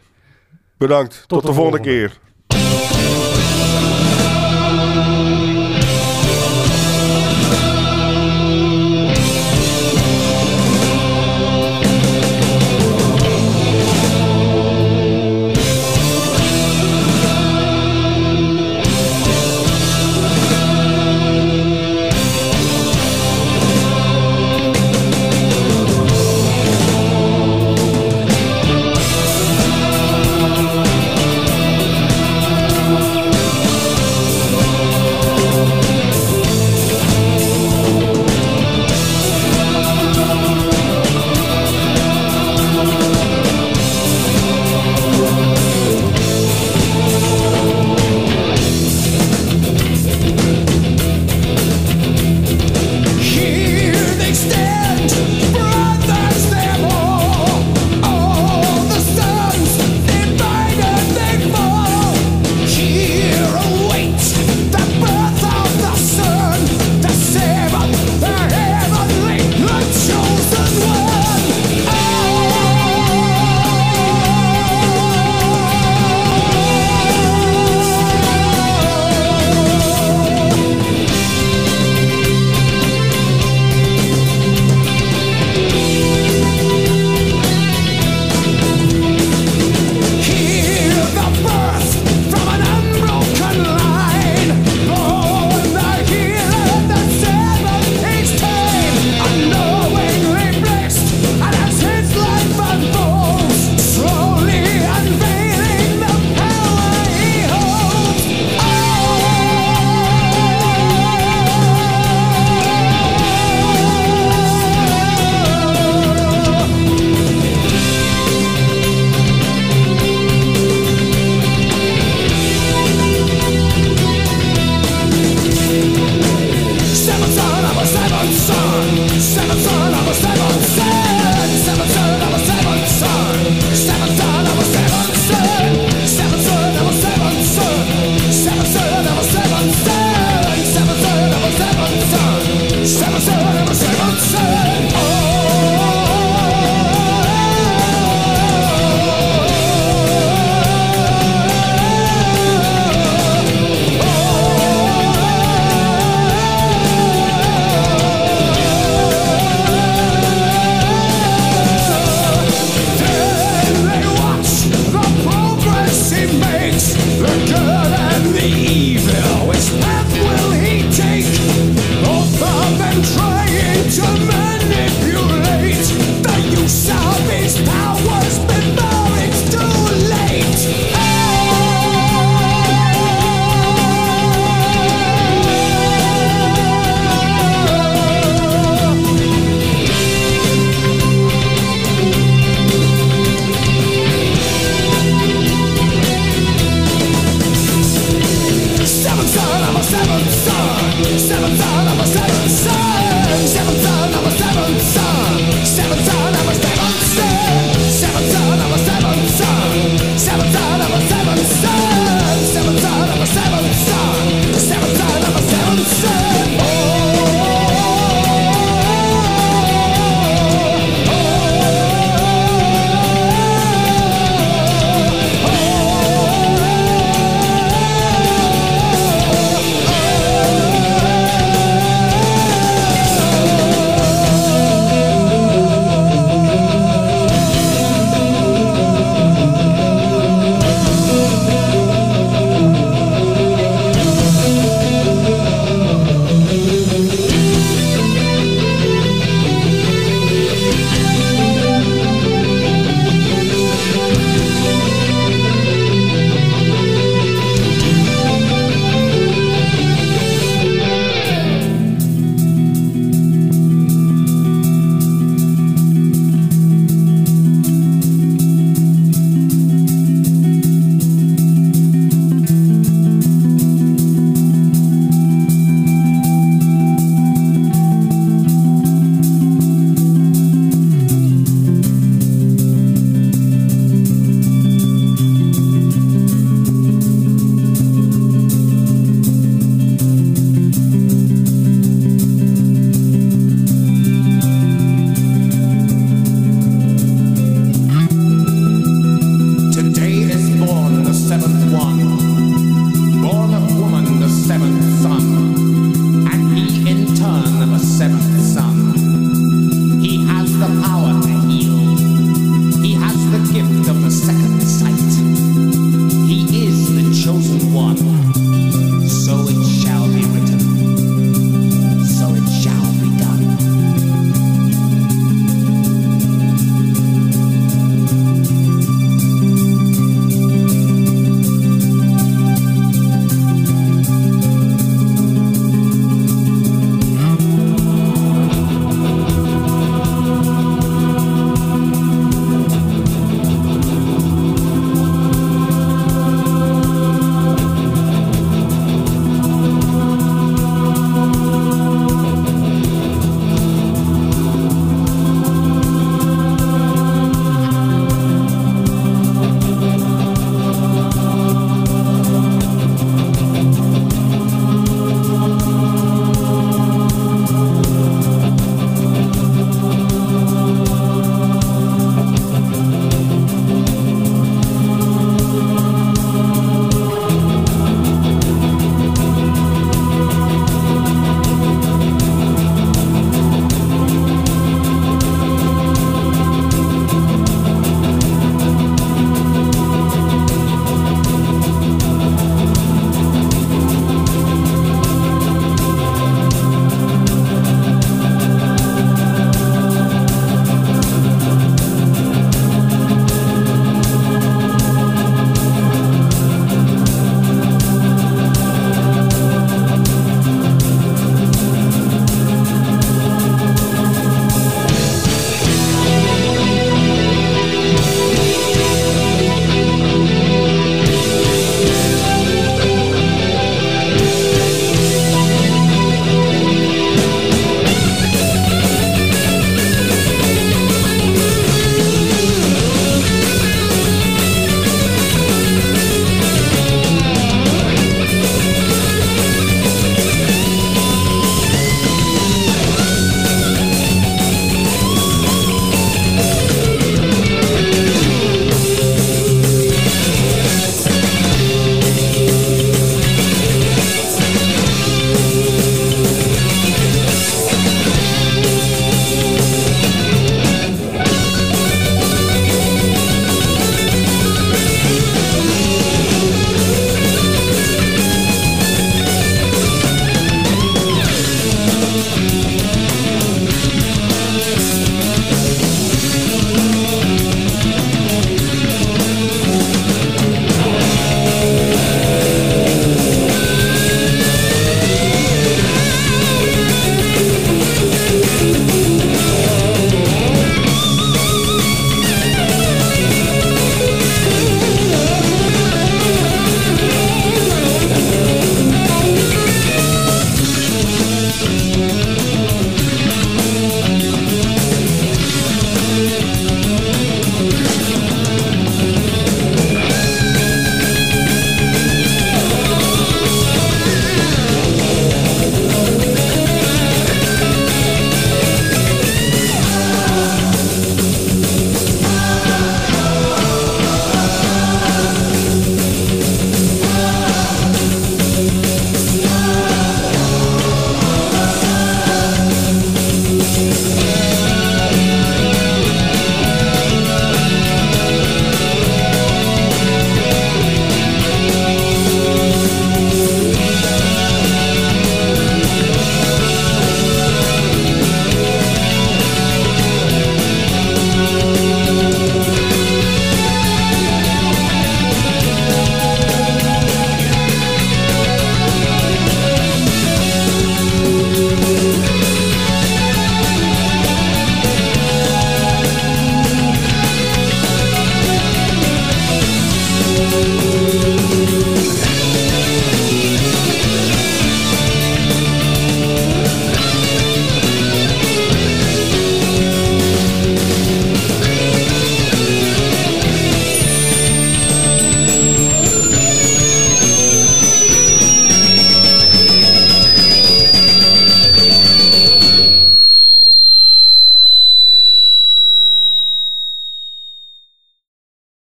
Bedankt. 0.78 1.24
Tot, 1.26 1.40
de 1.42 1.46
de 1.48 1.52
volgende 1.54 1.78
volgende. 1.84 2.08
keer. 2.08 2.18